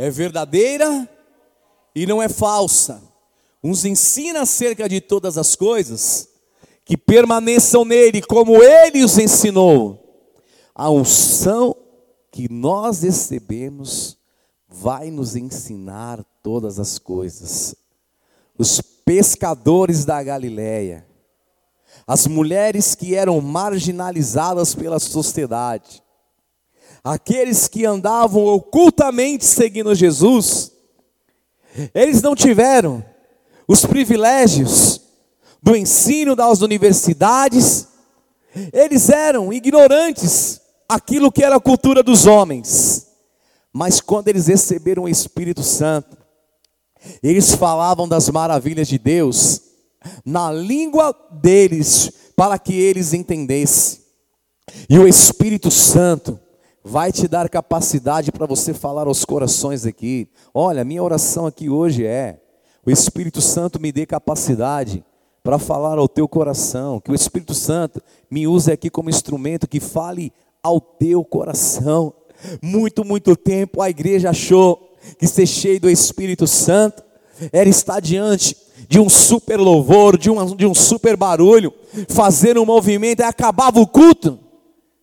é 0.02 0.10
verdadeira 0.10 1.08
e 1.94 2.06
não 2.06 2.20
é 2.20 2.28
falsa. 2.28 3.00
Uns 3.62 3.84
ensina 3.84 4.42
acerca 4.42 4.88
de 4.88 5.00
todas 5.00 5.38
as 5.38 5.54
coisas, 5.54 6.28
que 6.84 6.96
permaneçam 6.96 7.84
nele 7.84 8.20
como 8.20 8.60
ele 8.60 9.04
os 9.04 9.16
ensinou. 9.16 10.02
A 10.74 10.90
unção 10.90 11.76
que 12.32 12.50
nós 12.50 13.02
recebemos 13.02 14.18
vai 14.68 15.08
nos 15.08 15.36
ensinar 15.36 16.24
todas 16.42 16.80
as 16.80 16.98
coisas. 16.98 17.76
Os 18.58 18.80
pescadores 18.80 20.04
da 20.04 20.20
Galileia, 20.20 21.06
as 22.04 22.26
mulheres 22.26 22.96
que 22.96 23.14
eram 23.14 23.40
marginalizadas 23.40 24.74
pela 24.74 24.98
sociedade, 24.98 26.02
aqueles 27.04 27.66
que 27.66 27.84
andavam 27.84 28.44
ocultamente 28.46 29.44
seguindo 29.44 29.94
Jesus, 29.94 30.72
eles 31.94 32.22
não 32.22 32.34
tiveram 32.34 33.04
os 33.66 33.84
privilégios 33.84 35.00
do 35.62 35.76
ensino 35.76 36.36
das 36.36 36.60
universidades, 36.60 37.88
eles 38.72 39.08
eram 39.08 39.52
ignorantes 39.52 40.60
aquilo 40.88 41.32
que 41.32 41.42
era 41.42 41.56
a 41.56 41.60
cultura 41.60 42.02
dos 42.02 42.26
homens. 42.26 43.06
Mas 43.72 44.00
quando 44.00 44.28
eles 44.28 44.48
receberam 44.48 45.04
o 45.04 45.08
Espírito 45.08 45.62
Santo, 45.62 46.16
eles 47.22 47.54
falavam 47.54 48.06
das 48.06 48.28
maravilhas 48.28 48.86
de 48.86 48.98
Deus 48.98 49.62
na 50.24 50.52
língua 50.52 51.14
deles, 51.30 52.12
para 52.36 52.58
que 52.58 52.74
eles 52.74 53.12
entendessem. 53.12 54.00
E 54.88 54.98
o 54.98 55.06
Espírito 55.06 55.70
Santo 55.70 56.38
vai 56.84 57.12
te 57.12 57.28
dar 57.28 57.48
capacidade 57.48 58.32
para 58.32 58.46
você 58.46 58.74
falar 58.74 59.06
aos 59.06 59.24
corações 59.24 59.86
aqui. 59.86 60.28
Olha, 60.52 60.84
minha 60.84 61.02
oração 61.02 61.46
aqui 61.46 61.68
hoje 61.68 62.04
é: 62.04 62.40
o 62.84 62.90
Espírito 62.90 63.40
Santo 63.40 63.80
me 63.80 63.92
dê 63.92 64.04
capacidade 64.06 65.04
para 65.42 65.58
falar 65.58 65.98
ao 65.98 66.08
teu 66.08 66.28
coração, 66.28 67.00
que 67.00 67.10
o 67.10 67.14
Espírito 67.14 67.54
Santo 67.54 68.00
me 68.30 68.46
use 68.46 68.70
aqui 68.70 68.88
como 68.88 69.10
instrumento 69.10 69.68
que 69.68 69.80
fale 69.80 70.32
ao 70.62 70.80
teu 70.80 71.24
coração. 71.24 72.14
Muito, 72.60 73.04
muito 73.04 73.36
tempo 73.36 73.80
a 73.80 73.90
igreja 73.90 74.30
achou 74.30 74.96
que 75.18 75.26
ser 75.26 75.46
cheio 75.46 75.80
do 75.80 75.90
Espírito 75.90 76.46
Santo 76.46 77.02
era 77.52 77.68
estar 77.68 78.00
diante 78.00 78.56
de 78.88 79.00
um 79.00 79.08
super 79.08 79.58
louvor, 79.58 80.16
de 80.16 80.30
um, 80.30 80.56
de 80.56 80.66
um 80.66 80.74
super 80.74 81.16
barulho, 81.16 81.72
fazer 82.08 82.58
um 82.58 82.64
movimento, 82.64 83.20
e 83.20 83.24
acabava 83.24 83.80
o 83.80 83.86
culto, 83.86 84.38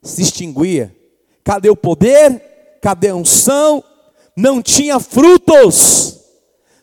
se 0.02 0.22
extinguia. 0.22 0.96
Cadê 1.44 1.70
o 1.70 1.76
poder? 1.76 2.78
Cadê 2.82 3.10
a 3.10 3.16
unção? 3.16 3.84
Não 4.36 4.62
tinha 4.62 5.00
frutos. 5.00 6.20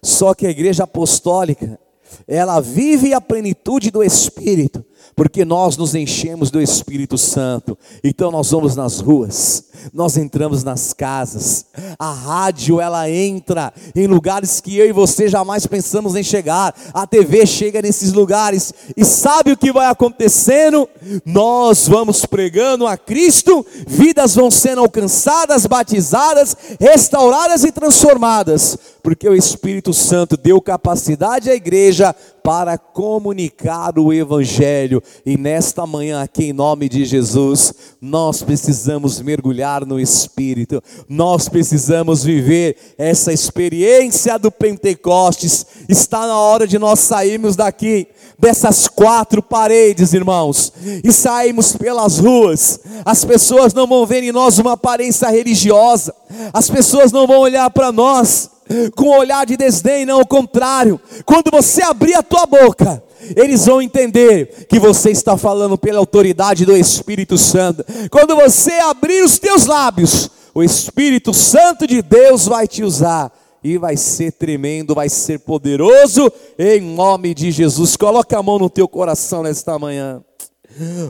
Só 0.02 0.34
que 0.34 0.46
a 0.46 0.50
igreja 0.50 0.84
apostólica, 0.84 1.78
ela 2.26 2.60
vive 2.60 3.12
a 3.12 3.20
plenitude 3.20 3.90
do 3.90 4.02
Espírito, 4.02 4.84
porque 5.14 5.44
nós 5.44 5.76
nos 5.76 5.94
enchemos 5.94 6.50
do 6.50 6.60
Espírito 6.60 7.16
Santo. 7.16 7.76
Então 8.02 8.30
nós 8.30 8.50
vamos 8.50 8.74
nas 8.74 9.00
ruas, 9.00 9.64
nós 9.92 10.16
entramos 10.16 10.64
nas 10.64 10.92
casas. 10.92 11.66
A 11.98 12.12
rádio 12.12 12.80
ela 12.80 13.08
entra 13.10 13.72
em 13.94 14.06
lugares 14.06 14.60
que 14.60 14.76
eu 14.76 14.88
e 14.88 14.92
você 14.92 15.28
jamais 15.28 15.66
pensamos 15.66 16.16
em 16.16 16.22
chegar. 16.22 16.74
A 16.92 17.06
TV 17.06 17.46
chega 17.46 17.82
nesses 17.82 18.12
lugares 18.12 18.72
e 18.96 19.04
sabe 19.04 19.52
o 19.52 19.56
que 19.56 19.72
vai 19.72 19.86
acontecendo? 19.86 20.88
Nós 21.24 21.86
vamos 21.88 22.24
pregando 22.26 22.86
a 22.86 22.96
Cristo, 22.96 23.64
vidas 23.86 24.34
vão 24.34 24.50
sendo 24.50 24.80
alcançadas, 24.80 25.66
batizadas, 25.66 26.56
restauradas 26.80 27.64
e 27.64 27.72
transformadas, 27.72 28.78
porque 29.02 29.28
o 29.28 29.34
Espírito 29.34 29.92
Santo 29.92 30.36
deu 30.36 30.60
capacidade 30.60 31.50
à 31.50 31.54
igreja 31.54 32.14
para 32.42 32.78
comunicar 32.78 33.98
o 33.98 34.12
Evangelho. 34.12 34.95
E 35.24 35.36
nesta 35.36 35.86
manhã, 35.86 36.22
aqui 36.22 36.46
em 36.46 36.52
nome 36.52 36.88
de 36.88 37.04
Jesus, 37.04 37.72
nós 38.00 38.42
precisamos 38.42 39.20
mergulhar 39.20 39.84
no 39.84 39.98
Espírito, 39.98 40.82
nós 41.08 41.48
precisamos 41.48 42.22
viver 42.22 42.76
essa 42.98 43.32
experiência 43.32 44.38
do 44.38 44.50
Pentecostes. 44.50 45.66
Está 45.88 46.26
na 46.26 46.38
hora 46.38 46.66
de 46.66 46.78
nós 46.78 47.00
sairmos 47.00 47.56
daqui 47.56 48.08
dessas 48.38 48.86
quatro 48.86 49.42
paredes, 49.42 50.12
irmãos, 50.12 50.72
e 51.02 51.12
saímos 51.12 51.76
pelas 51.76 52.18
ruas. 52.18 52.80
As 53.04 53.24
pessoas 53.24 53.72
não 53.72 53.86
vão 53.86 54.04
ver 54.04 54.22
em 54.22 54.32
nós 54.32 54.58
uma 54.58 54.72
aparência 54.72 55.28
religiosa, 55.28 56.14
as 56.52 56.68
pessoas 56.68 57.12
não 57.12 57.26
vão 57.26 57.40
olhar 57.40 57.70
para 57.70 57.90
nós 57.90 58.50
com 58.94 59.06
um 59.06 59.18
olhar 59.18 59.46
de 59.46 59.56
desdém, 59.56 60.04
não, 60.04 60.18
ao 60.18 60.26
contrário. 60.26 61.00
Quando 61.24 61.50
você 61.50 61.82
abrir 61.82 62.14
a 62.14 62.22
tua 62.22 62.46
boca, 62.46 63.02
eles 63.34 63.66
vão 63.66 63.80
entender 63.80 64.66
que 64.68 64.78
você 64.78 65.10
está 65.10 65.36
falando 65.36 65.78
pela 65.78 65.98
autoridade 65.98 66.64
do 66.64 66.76
Espírito 66.76 67.38
Santo. 67.38 67.84
Quando 68.10 68.36
você 68.36 68.72
abrir 68.72 69.22
os 69.22 69.38
teus 69.38 69.66
lábios, 69.66 70.30
o 70.54 70.62
Espírito 70.62 71.32
Santo 71.34 71.86
de 71.86 72.02
Deus 72.02 72.46
vai 72.46 72.68
te 72.68 72.82
usar 72.82 73.32
e 73.62 73.78
vai 73.78 73.96
ser 73.96 74.32
tremendo, 74.32 74.94
vai 74.94 75.08
ser 75.08 75.40
poderoso 75.40 76.30
em 76.58 76.80
nome 76.80 77.34
de 77.34 77.50
Jesus. 77.50 77.96
Coloca 77.96 78.38
a 78.38 78.42
mão 78.42 78.58
no 78.58 78.70
teu 78.70 78.86
coração 78.86 79.42
nesta 79.42 79.78
manhã. 79.78 80.22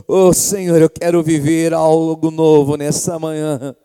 Oh 0.07 0.33
Senhor, 0.33 0.81
eu 0.81 0.89
quero 0.89 1.21
viver 1.21 1.73
algo 1.73 2.31
novo 2.31 2.77
nessa 2.77 3.19
manhã. 3.19 3.75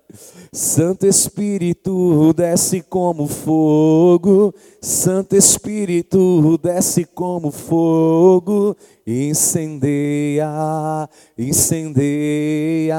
Santo 0.53 1.07
Espírito 1.07 2.33
desce 2.35 2.83
como 2.83 3.27
fogo, 3.27 4.55
Santo 4.81 5.35
Espírito 5.35 6.59
desce 6.63 7.07
como 7.07 7.51
fogo, 7.51 8.77
incendeia, 9.07 11.09
incendeia. 11.39 12.97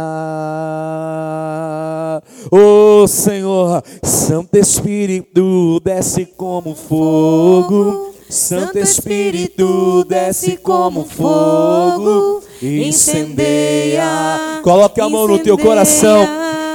Oh 2.51 3.05
Senhor, 3.07 3.83
Santo 4.01 4.57
Espírito 4.57 5.79
desce 5.81 6.25
como 6.25 6.73
fogo, 6.73 8.13
Santo 8.29 8.79
Espírito 8.79 10.03
desce 10.05 10.57
como 10.57 11.05
fogo, 11.05 12.41
incendeia. 12.61 14.59
Coloque 14.63 14.99
a 14.99 15.07
mão 15.07 15.27
no 15.27 15.37
teu 15.37 15.55
coração. 15.55 16.25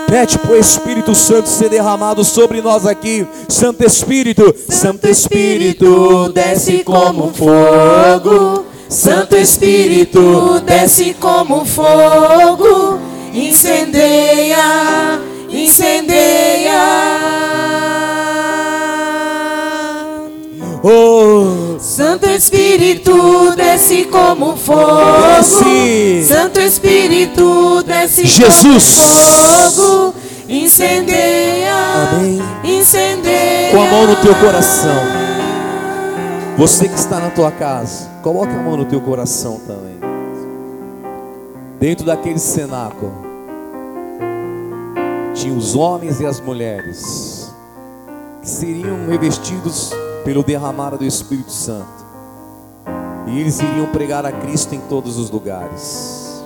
Pede 0.08 0.38
para 0.38 0.52
o 0.52 0.56
Espírito 0.56 1.14
Santo 1.14 1.50
ser 1.50 1.68
derramado 1.68 2.24
sobre 2.24 2.62
nós 2.62 2.86
aqui. 2.86 3.26
Santo 3.46 3.84
Espírito, 3.84 4.54
Santo 4.70 5.06
Espírito, 5.06 6.32
desce 6.32 6.82
como 6.82 7.30
fogo. 7.34 8.64
Santo 8.88 9.36
Espírito, 9.36 10.60
desce 10.64 11.12
como 11.20 11.62
fogo. 11.66 12.98
Incendeia, 13.34 15.20
incendeia. 15.50 16.72
Oh, 20.82 21.17
Santo 22.08 22.26
Espírito 22.30 23.54
desce 23.54 24.06
como 24.06 24.56
fogo. 24.56 25.26
Desce. 25.36 26.24
Santo 26.24 26.58
Espírito 26.58 27.82
desce 27.82 28.26
Jesus. 28.26 28.96
como 28.96 29.72
fogo. 29.72 30.14
Incendeia. 30.48 31.74
Amém. 32.10 32.42
Incendeia. 32.64 33.70
Com 33.72 33.82
a 33.82 33.90
mão 33.90 34.06
no 34.06 34.16
teu 34.16 34.34
coração. 34.36 34.96
Você 36.56 36.88
que 36.88 36.94
está 36.94 37.20
na 37.20 37.28
tua 37.28 37.50
casa, 37.50 38.08
coloque 38.22 38.54
a 38.54 38.58
mão 38.58 38.78
no 38.78 38.86
teu 38.86 39.02
coração 39.02 39.60
também. 39.66 39.98
Dentro 41.78 42.06
daquele 42.06 42.38
cenáculo, 42.38 43.12
tinha 45.34 45.52
os 45.52 45.76
homens 45.76 46.20
e 46.20 46.26
as 46.26 46.40
mulheres 46.40 47.52
que 48.40 48.48
seriam 48.48 49.06
revestidos 49.10 49.92
pelo 50.24 50.42
derramar 50.42 50.96
do 50.96 51.04
Espírito 51.04 51.52
Santo. 51.52 51.97
E 53.30 53.40
eles 53.40 53.60
iriam 53.60 53.86
pregar 53.88 54.24
a 54.24 54.32
Cristo 54.32 54.74
em 54.74 54.80
todos 54.80 55.18
os 55.18 55.30
lugares. 55.30 56.42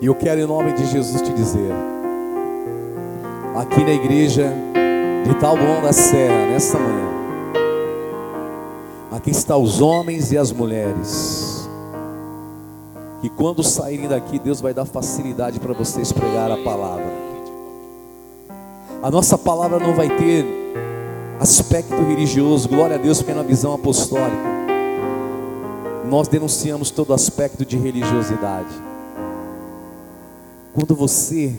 E 0.00 0.06
eu 0.06 0.14
quero, 0.14 0.40
em 0.40 0.46
nome 0.46 0.72
de 0.72 0.86
Jesus, 0.86 1.20
te 1.20 1.32
dizer: 1.32 1.72
aqui 3.54 3.84
na 3.84 3.90
igreja 3.90 4.50
de 5.24 5.34
Talbon 5.34 5.82
da 5.82 5.92
Serra, 5.92 6.46
nessa 6.46 6.78
manhã, 6.78 7.08
aqui 9.12 9.30
estão 9.30 9.62
os 9.62 9.80
homens 9.80 10.32
e 10.32 10.38
as 10.38 10.52
mulheres, 10.52 11.68
que 13.20 13.28
quando 13.28 13.62
saírem 13.62 14.08
daqui, 14.08 14.38
Deus 14.38 14.60
vai 14.60 14.72
dar 14.72 14.86
facilidade 14.86 15.60
para 15.60 15.74
vocês 15.74 16.12
pregar 16.12 16.50
a 16.50 16.56
palavra. 16.58 17.28
A 19.02 19.10
nossa 19.10 19.36
palavra 19.36 19.78
não 19.78 19.94
vai 19.94 20.08
ter 20.16 20.46
aspecto 21.38 21.94
religioso, 21.94 22.68
glória 22.68 22.96
a 22.96 22.98
Deus, 22.98 23.20
porque 23.20 23.38
é 23.38 23.42
visão 23.44 23.74
apostólica 23.74 24.57
nós 26.08 26.26
denunciamos 26.26 26.90
todo 26.90 27.12
aspecto 27.12 27.64
de 27.64 27.76
religiosidade. 27.76 28.74
Quando 30.74 30.94
você 30.94 31.54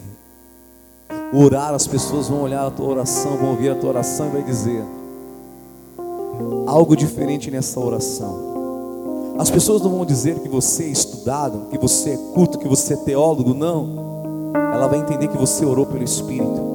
orar, 1.33 1.73
as 1.73 1.85
pessoas 1.85 2.27
vão 2.27 2.41
olhar 2.41 2.65
a 2.65 2.71
tua 2.71 2.88
oração, 2.88 3.38
vão 3.38 3.51
ouvir 3.51 3.69
a 3.69 3.75
tua 3.75 3.89
oração 3.89 4.27
e 4.27 4.29
vai 4.31 4.43
dizer 4.43 4.83
algo 6.65 6.95
diferente 6.95 7.51
nessa 7.51 7.79
oração. 7.79 8.49
As 9.38 9.49
pessoas 9.49 9.81
não 9.81 9.91
vão 9.91 10.05
dizer 10.05 10.39
que 10.39 10.49
você 10.49 10.83
é 10.83 10.88
estudado, 10.88 11.67
que 11.69 11.77
você 11.77 12.12
é 12.12 12.17
culto, 12.33 12.59
que 12.59 12.67
você 12.67 12.93
é 12.93 12.97
teólogo, 12.97 13.53
não. 13.53 14.51
Ela 14.73 14.88
vai 14.88 15.00
entender 15.00 15.27
que 15.27 15.37
você 15.37 15.65
orou 15.65 15.85
pelo 15.85 16.04
Espírito. 16.04 16.69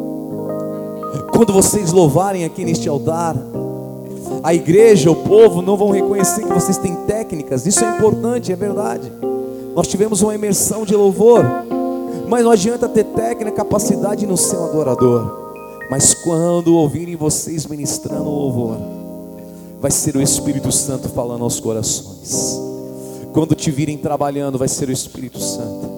Quando 1.33 1.53
vocês 1.53 1.93
louvarem 1.93 2.45
aqui 2.45 2.65
neste 2.65 2.89
altar, 2.89 3.37
a 4.43 4.55
igreja, 4.55 5.11
o 5.11 5.17
povo 5.17 5.63
não 5.63 5.77
vão 5.77 5.91
reconhecer 5.91 6.45
que 6.45 6.53
vocês 6.53 6.77
têm 6.79 6.95
técnicas. 7.07 7.67
Isso 7.67 7.85
é 7.85 7.97
importante, 7.97 8.53
é 8.53 8.57
verdade. 8.57 9.11
Nós 9.75 9.89
tivemos 9.89 10.23
uma 10.23 10.35
imersão 10.35 10.85
de 10.85 10.95
louvor, 10.95 11.45
mas 12.29 12.45
não 12.45 12.51
adianta 12.51 12.89
ter 12.89 13.05
técnica, 13.05 13.53
capacidade 13.53 14.27
no 14.27 14.37
ser 14.37 14.57
um 14.57 14.65
adorador. 14.65 15.45
Mas 15.91 16.15
quando 16.15 16.77
ouvirem 16.77 17.17
vocês 17.17 17.67
ministrando 17.67 18.25
louvor, 18.25 18.77
vai 19.81 19.91
ser 19.91 20.17
o 20.17 20.23
Espírito 20.23 20.73
Santo 20.73 21.09
falando 21.09 21.45
aos 21.45 21.61
corações. 21.61 22.59
Quando 23.33 23.55
te 23.55 23.71
virem 23.71 23.99
trabalhando, 23.99 24.57
vai 24.57 24.69
ser 24.69 24.89
o 24.89 24.93
Espírito 24.93 25.41
Santo. 25.41 25.95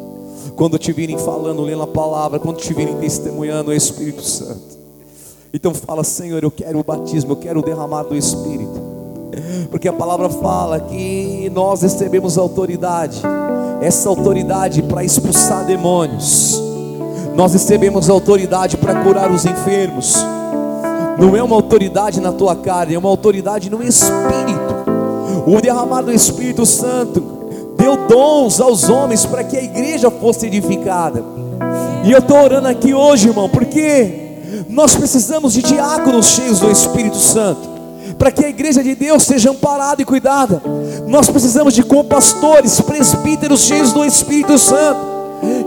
Quando 0.57 0.79
te 0.79 0.91
virem 0.91 1.19
falando, 1.19 1.63
lendo 1.63 1.83
a 1.83 1.87
palavra, 1.87 2.39
quando 2.39 2.57
te 2.57 2.73
virem 2.73 2.97
testemunhando, 2.97 3.71
é 3.71 3.75
o 3.75 3.77
Espírito 3.77 4.23
Santo. 4.23 4.77
Então 5.53 5.73
fala, 5.73 6.05
Senhor, 6.05 6.43
eu 6.43 6.51
quero 6.51 6.79
o 6.79 6.85
batismo, 6.85 7.33
eu 7.33 7.37
quero 7.37 7.61
o 7.61 7.63
derramar 7.63 8.05
do 8.05 8.15
Espírito. 8.17 8.81
Porque 9.71 9.89
a 9.89 9.93
palavra 9.93 10.29
fala 10.29 10.81
que 10.81 11.51
nós 11.55 11.83
recebemos 11.83 12.39
autoridade, 12.39 13.23
essa 13.81 14.09
autoridade 14.09 14.83
para 14.83 15.05
expulsar 15.05 15.65
demônios. 15.65 16.61
Nós 17.35 17.53
recebemos 17.53 18.09
autoridade 18.09 18.77
para 18.77 19.03
curar 19.03 19.31
os 19.31 19.45
enfermos. 19.45 20.17
Não 21.19 21.37
é 21.37 21.43
uma 21.43 21.57
autoridade 21.57 22.21
na 22.21 22.33
tua 22.33 22.57
carne, 22.57 22.95
é 22.95 22.99
uma 22.99 23.09
autoridade 23.09 23.71
no 23.71 23.83
Espírito. 23.83 24.75
O 25.47 25.61
derramar 25.61 26.03
do 26.03 26.13
Espírito 26.13 26.67
Santo 26.67 27.23
deu 27.77 28.07
dons 28.09 28.61
aos 28.61 28.89
homens 28.89 29.25
para 29.25 29.45
que 29.45 29.57
a 29.57 29.63
igreja 29.63 30.11
fosse 30.11 30.47
edificada. 30.47 31.23
E 32.05 32.11
eu 32.13 32.19
estou 32.19 32.43
orando 32.43 32.69
aqui 32.69 32.95
hoje, 32.95 33.29
irmão, 33.29 33.49
porque 33.49 34.26
nós 34.69 34.95
precisamos 34.95 35.53
de 35.53 35.63
diáconos 35.63 36.27
cheios 36.27 36.61
do 36.61 36.71
Espírito 36.71 37.17
Santo 37.17 37.77
para 38.19 38.31
que 38.31 38.45
a 38.45 38.49
igreja 38.49 38.83
de 38.83 38.95
Deus 38.95 39.25
seja 39.25 39.51
amparada 39.51 40.01
e 40.01 40.05
cuidada. 40.05 40.63
Nós 41.07 41.29
precisamos 41.29 41.75
de 41.75 41.83
compastores, 41.83 42.81
presbíteros 42.81 43.61
cheios 43.61 43.93
do 43.93 44.05
Espírito 44.05 44.59
Santo, 44.59 45.01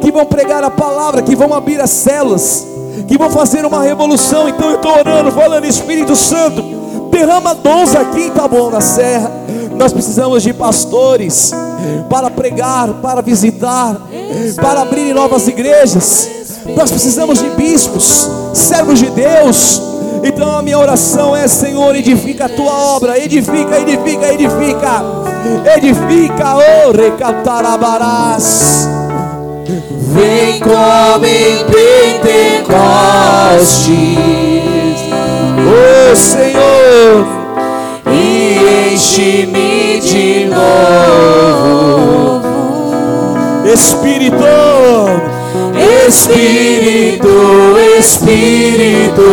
que 0.02 0.12
vão 0.12 0.26
pregar 0.26 0.64
a 0.64 0.72
palavra, 0.72 1.22
que 1.22 1.36
vão 1.36 1.54
abrir 1.54 1.80
as 1.80 1.92
celas, 1.92 2.66
que 3.08 3.18
vão 3.18 3.30
fazer 3.30 3.66
uma 3.66 3.84
revolução. 3.84 4.50
Então 4.50 4.70
eu 4.70 4.76
estou 4.78 4.98
orando, 4.98 5.32
falando 5.32 5.66
Espírito 5.66 6.16
Santo, 6.16 6.62
derrama 7.12 7.54
dons 7.54 7.96
aqui 7.96 8.22
em 8.22 8.32
Taboão 8.32 8.72
da 8.72 8.82
Serra. 8.82 9.32
Nós 9.78 9.94
precisamos 9.94 10.44
de 10.44 10.54
pastores 10.54 11.52
para 12.10 12.30
pregar, 12.30 12.96
para 12.96 13.22
visitar, 13.22 13.96
para 14.56 14.82
abrir 14.82 15.14
novas 15.14 15.48
igrejas. 15.48 16.39
Nós 16.66 16.92
precisamos 16.92 17.40
de 17.40 17.50
bispos, 17.52 18.30
servos 18.54 19.00
de 19.00 19.10
Deus, 19.10 19.82
então 20.24 20.58
a 20.58 20.62
minha 20.62 20.78
oração 20.78 21.36
é: 21.36 21.48
Senhor, 21.48 21.96
edifica 21.96 22.46
a 22.46 22.50
tua 22.50 22.72
obra, 22.72 23.18
edifica, 23.18 23.80
edifica, 23.80 24.34
edifica, 24.34 25.04
edifica, 25.76 26.56
oh, 26.56 26.92
recatarabarás. 26.92 28.88
Vem 30.14 30.60
como 30.60 31.26
em 31.26 31.66
Pentecostes, 31.66 32.68
oh 35.72 36.16
Senhor, 36.16 37.28
e 38.12 38.94
enche-me 38.94 40.00
de 40.02 40.46
novo, 40.46 42.42
Espírito, 43.72 44.44
Espírito, 46.08 47.28
Espírito, 47.98 49.28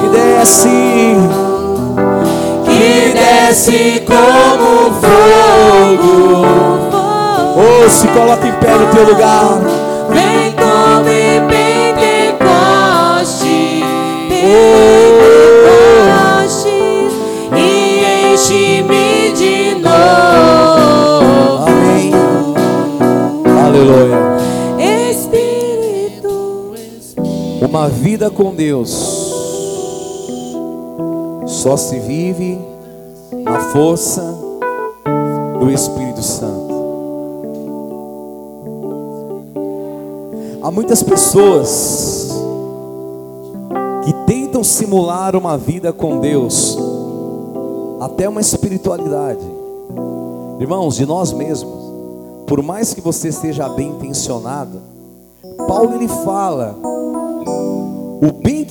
que 0.00 0.08
desce, 0.16 1.16
que 2.64 3.14
desce 3.14 4.04
como 4.06 4.92
fogo. 5.00 6.44
oh, 7.56 7.88
se 7.88 8.06
coloca 8.08 8.46
em 8.46 8.52
pé 8.52 8.72
no 8.74 8.86
teu 8.86 9.04
lugar, 9.04 9.60
Vem 10.08 10.52
como 10.52 11.04
Pentecoste, 11.04 11.40
Pentecoste, 12.38 13.84
Uma 27.76 27.90
vida 27.90 28.30
com 28.30 28.54
Deus 28.54 28.88
só 31.46 31.76
se 31.76 32.00
vive 32.00 32.58
na 33.44 33.60
força 33.70 34.22
do 35.60 35.70
Espírito 35.70 36.22
Santo. 36.22 36.74
Há 40.62 40.70
muitas 40.70 41.02
pessoas 41.02 42.30
que 44.06 44.12
tentam 44.26 44.64
simular 44.64 45.36
uma 45.36 45.58
vida 45.58 45.92
com 45.92 46.18
Deus, 46.18 46.78
até 48.00 48.26
uma 48.26 48.40
espiritualidade. 48.40 49.44
Irmãos, 50.58 50.96
de 50.96 51.04
nós 51.04 51.30
mesmos, 51.30 51.74
por 52.46 52.62
mais 52.62 52.94
que 52.94 53.02
você 53.02 53.30
seja 53.30 53.68
bem 53.68 53.90
intencionado, 53.90 54.80
Paulo 55.68 55.94
ele 55.94 56.08
fala: 56.08 56.74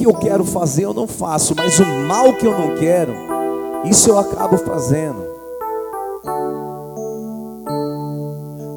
que 0.06 0.08
eu 0.08 0.14
quero 0.14 0.46
fazer 0.46 0.86
eu 0.86 0.94
não 0.94 1.08
faço, 1.08 1.56
mas 1.56 1.80
o 1.80 1.86
mal 2.08 2.32
que 2.34 2.46
eu 2.46 2.52
não 2.52 2.76
quero, 2.78 3.12
isso 3.86 4.10
eu 4.10 4.20
acabo 4.20 4.56
fazendo. 4.58 5.26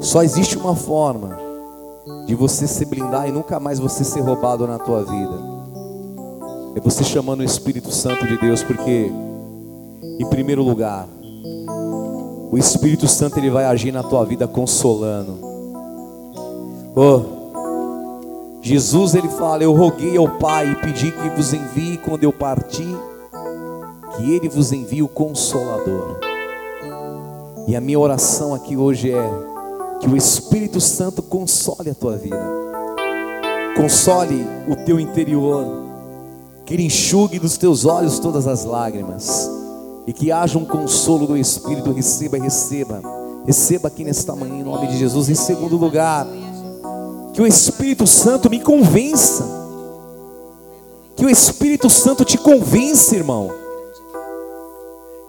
Só 0.01 0.23
existe 0.23 0.57
uma 0.57 0.75
forma 0.75 1.37
de 2.25 2.33
você 2.33 2.65
se 2.65 2.83
blindar 2.83 3.29
e 3.29 3.31
nunca 3.31 3.59
mais 3.59 3.77
você 3.77 4.03
ser 4.03 4.21
roubado 4.21 4.65
na 4.65 4.79
tua 4.79 5.03
vida. 5.03 5.39
É 6.75 6.79
você 6.79 7.03
chamando 7.03 7.41
o 7.41 7.43
Espírito 7.43 7.91
Santo 7.91 8.25
de 8.25 8.37
Deus, 8.37 8.63
porque 8.63 9.11
em 10.19 10.25
primeiro 10.29 10.63
lugar, 10.63 11.07
o 12.51 12.57
Espírito 12.57 13.07
Santo 13.07 13.37
ele 13.37 13.51
vai 13.51 13.65
agir 13.65 13.91
na 13.91 14.01
tua 14.01 14.25
vida 14.25 14.47
consolando. 14.47 15.37
Oh, 16.95 17.38
Jesus 18.61 19.15
ele 19.15 19.29
fala: 19.29 19.63
Eu 19.63 19.73
roguei 19.73 20.17
ao 20.17 20.29
Pai 20.37 20.71
e 20.71 20.75
pedi 20.75 21.11
que 21.11 21.29
vos 21.29 21.53
envie 21.53 21.97
quando 21.97 22.23
eu 22.23 22.33
partir, 22.33 22.95
que 24.15 24.31
Ele 24.31 24.49
vos 24.49 24.71
envie 24.71 25.01
o 25.01 25.07
Consolador. 25.07 26.19
E 27.67 27.75
a 27.75 27.81
minha 27.81 27.99
oração 27.99 28.53
aqui 28.53 28.75
hoje 28.75 29.11
é 29.11 29.29
que 30.01 30.09
o 30.09 30.17
Espírito 30.17 30.81
Santo 30.81 31.21
console 31.21 31.89
a 31.89 31.95
tua 31.95 32.17
vida, 32.17 32.41
console 33.75 34.45
o 34.67 34.75
teu 34.75 34.99
interior, 34.99 35.65
que 36.65 36.73
Ele 36.73 36.83
enxugue 36.83 37.39
dos 37.39 37.57
teus 37.57 37.85
olhos 37.85 38.19
todas 38.19 38.47
as 38.47 38.65
lágrimas, 38.65 39.49
e 40.05 40.13
que 40.13 40.31
haja 40.31 40.57
um 40.57 40.65
consolo 40.65 41.27
do 41.27 41.37
Espírito. 41.37 41.91
Receba, 41.91 42.37
receba, 42.37 43.01
receba 43.45 43.87
aqui 43.87 44.03
nesta 44.03 44.35
manhã 44.35 44.55
em 44.55 44.63
nome 44.63 44.87
de 44.87 44.97
Jesus. 44.97 45.29
Em 45.29 45.35
segundo 45.35 45.77
lugar, 45.77 46.25
que 47.33 47.41
o 47.41 47.47
Espírito 47.47 48.05
Santo 48.07 48.49
me 48.49 48.59
convença. 48.59 49.45
Que 51.15 51.25
o 51.25 51.29
Espírito 51.29 51.89
Santo 51.89 52.23
te 52.23 52.37
convença, 52.37 53.15
irmão. 53.15 53.51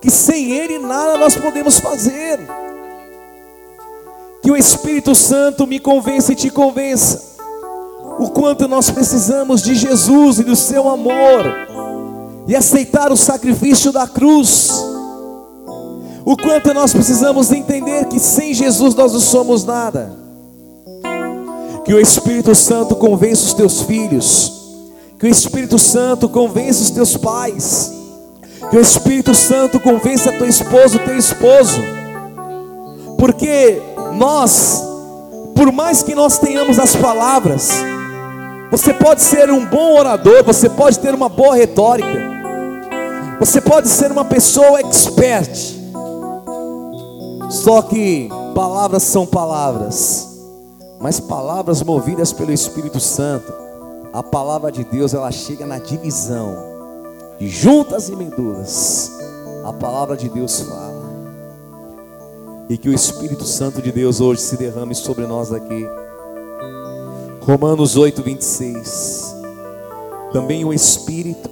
Que 0.01 0.11
sem 0.11 0.53
Ele 0.53 0.79
nada 0.79 1.17
nós 1.17 1.37
podemos 1.37 1.79
fazer. 1.79 2.39
Que 4.43 4.51
o 4.51 4.57
Espírito 4.57 5.15
Santo 5.15 5.67
me 5.67 5.79
convença 5.79 6.33
e 6.33 6.37
te 6.37 6.49
convença. 6.49 7.31
O 8.19 8.31
quanto 8.31 8.67
nós 8.69 8.91
precisamos 8.91 9.63
de 9.63 9.75
Jesus 9.75 10.39
e 10.39 10.45
do 10.45 10.57
seu 10.57 10.89
amor. 10.89 11.45
E 12.47 12.57
aceitar 12.57 13.13
o 13.13 13.17
sacrifício 13.17 13.93
da 13.93 14.07
cruz. 14.07 14.71
O 16.25 16.37
quanto 16.37 16.73
nós 16.73 16.93
precisamos 16.93 17.51
entender 17.51 18.07
que 18.07 18.19
sem 18.19 18.55
Jesus 18.55 18.95
nós 18.95 19.13
não 19.13 19.21
somos 19.21 19.65
nada. 19.65 20.30
Que 21.91 21.95
o 21.95 22.01
Espírito 22.01 22.55
Santo 22.55 22.95
convença 22.95 23.47
os 23.47 23.53
teus 23.53 23.83
filhos. 23.83 24.53
Que 25.19 25.27
o 25.27 25.29
Espírito 25.29 25.77
Santo 25.77 26.29
convença 26.29 26.85
os 26.85 26.91
teus 26.91 27.17
pais. 27.17 27.93
Que 28.71 28.77
o 28.77 28.81
Espírito 28.81 29.35
Santo 29.35 29.81
convença 29.81 30.31
teu 30.31 30.47
esposo, 30.47 31.01
teu 31.01 31.19
esposo. 31.19 31.81
Porque 33.19 33.83
nós, 34.13 34.81
por 35.57 35.73
mais 35.73 36.01
que 36.01 36.15
nós 36.15 36.39
tenhamos 36.39 36.79
as 36.79 36.95
palavras, 36.95 37.73
você 38.71 38.95
pode 38.95 39.21
ser 39.21 39.51
um 39.51 39.67
bom 39.67 39.99
orador, 39.99 40.45
você 40.45 40.69
pode 40.69 40.97
ter 41.01 41.13
uma 41.13 41.29
boa 41.29 41.57
retórica. 41.57 42.23
Você 43.41 43.61
pode 43.61 43.89
ser 43.89 44.13
uma 44.13 44.25
pessoa 44.25 44.79
expert. 44.79 45.75
Só 47.51 47.83
que 47.83 48.29
palavras 48.55 49.03
são 49.03 49.27
palavras 49.27 50.30
mas 51.01 51.19
palavras 51.19 51.83
movidas 51.83 52.33
pelo 52.33 52.53
Espírito 52.53 53.01
Santo, 53.01 53.51
a 54.13 54.23
palavra 54.23 54.71
de 54.71 54.85
Deus 54.85 55.15
ela 55.15 55.33
chega 55.33 55.67
na 55.67 55.79
divisão 55.79 56.57
de 57.39 57.49
juntas 57.49 58.11
e 58.11 58.17
medulas. 58.17 59.11
A 59.65 59.73
palavra 59.73 60.17
de 60.17 60.29
Deus 60.29 60.61
fala. 60.61 61.01
E 62.69 62.77
que 62.77 62.89
o 62.89 62.95
Espírito 62.95 63.45
Santo 63.45 63.81
de 63.81 63.91
Deus 63.91 64.21
hoje 64.21 64.43
se 64.43 64.57
derrame 64.57 64.95
sobre 64.95 65.27
nós 65.27 65.53
aqui. 65.53 65.87
Romanos 67.41 67.97
8, 67.97 68.23
26. 68.23 69.35
Também 70.33 70.65
o 70.65 70.73
Espírito 70.73 71.49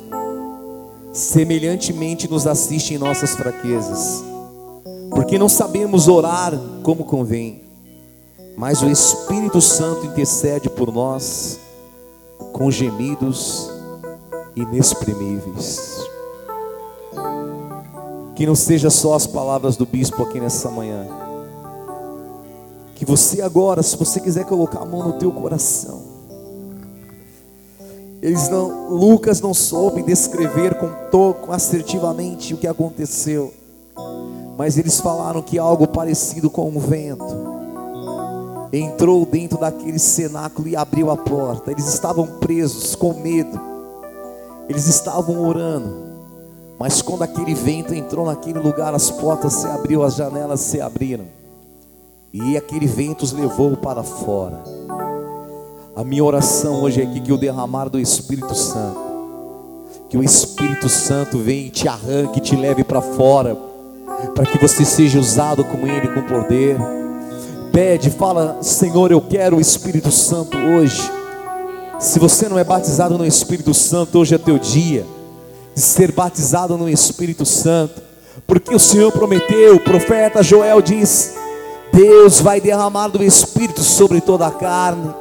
semelhantemente 1.12 2.30
nos 2.30 2.46
assiste 2.46 2.94
em 2.94 2.98
nossas 2.98 3.34
fraquezas, 3.34 4.22
porque 5.10 5.36
não 5.36 5.48
sabemos 5.48 6.06
orar 6.06 6.52
como 6.84 7.04
convém, 7.04 7.67
mas 8.58 8.82
o 8.82 8.90
Espírito 8.90 9.60
Santo 9.60 10.04
intercede 10.04 10.68
por 10.68 10.92
nós 10.92 11.60
com 12.52 12.68
gemidos 12.72 13.70
inexprimíveis. 14.56 16.04
Que 18.34 18.44
não 18.44 18.56
seja 18.56 18.90
só 18.90 19.14
as 19.14 19.28
palavras 19.28 19.76
do 19.76 19.86
bispo 19.86 20.24
aqui 20.24 20.40
nessa 20.40 20.68
manhã. 20.72 21.06
Que 22.96 23.04
você 23.04 23.42
agora, 23.42 23.80
se 23.80 23.96
você 23.96 24.18
quiser 24.18 24.44
colocar 24.44 24.80
a 24.80 24.84
mão 24.84 25.06
no 25.06 25.12
teu 25.20 25.30
coração, 25.30 26.02
eles 28.20 28.48
não, 28.48 28.88
Lucas 28.88 29.40
não 29.40 29.54
soube 29.54 30.02
descrever 30.02 30.74
com, 30.74 31.32
com 31.34 31.52
assertivamente 31.52 32.54
o 32.54 32.56
que 32.56 32.66
aconteceu, 32.66 33.54
mas 34.56 34.76
eles 34.76 34.98
falaram 34.98 35.40
que 35.42 35.60
algo 35.60 35.86
parecido 35.86 36.50
com 36.50 36.68
um 36.68 36.80
vento 36.80 37.57
entrou 38.72 39.24
dentro 39.24 39.58
daquele 39.58 39.98
cenáculo 39.98 40.68
e 40.68 40.76
abriu 40.76 41.10
a 41.10 41.16
porta. 41.16 41.70
Eles 41.70 41.86
estavam 41.92 42.26
presos 42.26 42.94
com 42.94 43.14
medo, 43.14 43.58
eles 44.68 44.86
estavam 44.86 45.46
orando, 45.46 45.94
mas 46.78 47.00
quando 47.02 47.22
aquele 47.22 47.54
vento 47.54 47.94
entrou 47.94 48.26
naquele 48.26 48.58
lugar, 48.58 48.94
as 48.94 49.10
portas 49.10 49.54
se 49.54 49.66
abriram, 49.66 50.02
as 50.02 50.16
janelas 50.16 50.60
se 50.60 50.80
abriram, 50.80 51.26
e 52.32 52.56
aquele 52.56 52.86
vento 52.86 53.22
os 53.22 53.32
levou 53.32 53.76
para 53.76 54.02
fora. 54.02 54.62
A 55.96 56.04
minha 56.04 56.22
oração 56.22 56.82
hoje 56.82 57.00
é 57.00 57.04
aqui 57.04 57.20
que 57.20 57.32
o 57.32 57.38
derramar 57.38 57.88
do 57.88 57.98
Espírito 57.98 58.54
Santo, 58.54 59.00
que 60.08 60.16
o 60.16 60.22
Espírito 60.22 60.88
Santo 60.88 61.38
venha 61.38 61.66
e 61.66 61.70
te 61.70 61.88
arranque, 61.88 62.40
te 62.40 62.54
leve 62.54 62.84
para 62.84 63.00
fora, 63.00 63.56
para 64.34 64.46
que 64.46 64.58
você 64.58 64.84
seja 64.84 65.18
usado 65.18 65.64
como 65.64 65.86
Ele 65.86 66.08
com 66.08 66.22
poder. 66.22 66.76
Pede, 67.72 68.10
fala, 68.10 68.58
Senhor, 68.62 69.10
eu 69.10 69.20
quero 69.20 69.56
o 69.56 69.60
Espírito 69.60 70.10
Santo 70.10 70.56
hoje. 70.56 71.10
Se 71.98 72.18
você 72.18 72.48
não 72.48 72.58
é 72.58 72.64
batizado 72.64 73.18
no 73.18 73.26
Espírito 73.26 73.74
Santo, 73.74 74.18
hoje 74.18 74.34
é 74.34 74.38
teu 74.38 74.58
dia 74.58 75.04
de 75.74 75.80
ser 75.80 76.10
batizado 76.10 76.76
no 76.76 76.88
Espírito 76.88 77.46
Santo, 77.46 78.02
porque 78.46 78.74
o 78.74 78.78
Senhor 78.80 79.12
prometeu, 79.12 79.76
o 79.76 79.80
profeta 79.80 80.42
Joel 80.42 80.82
diz: 80.82 81.34
Deus 81.92 82.40
vai 82.40 82.60
derramar 82.60 83.08
do 83.08 83.22
Espírito 83.22 83.80
sobre 83.82 84.20
toda 84.20 84.46
a 84.46 84.50
carne. 84.50 85.14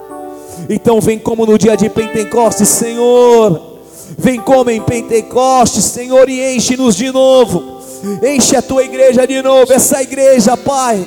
Então 0.70 1.00
vem 1.00 1.20
como 1.20 1.46
no 1.46 1.58
dia 1.58 1.78
de 1.78 1.90
Pentecostes, 1.90 2.70
Senhor. 2.70 3.78
Vem 4.18 4.40
como 4.40 4.70
em 4.70 4.82
Pentecostes, 4.82 5.84
Senhor, 5.84 6.28
e 6.30 6.56
enche-nos 6.56 6.96
de 6.96 7.12
novo. 7.12 7.77
Enche 8.24 8.56
a 8.56 8.62
tua 8.62 8.84
igreja 8.84 9.26
de 9.28 9.42
novo, 9.42 9.72
essa 9.74 10.02
igreja, 10.02 10.56
Pai. 10.58 11.06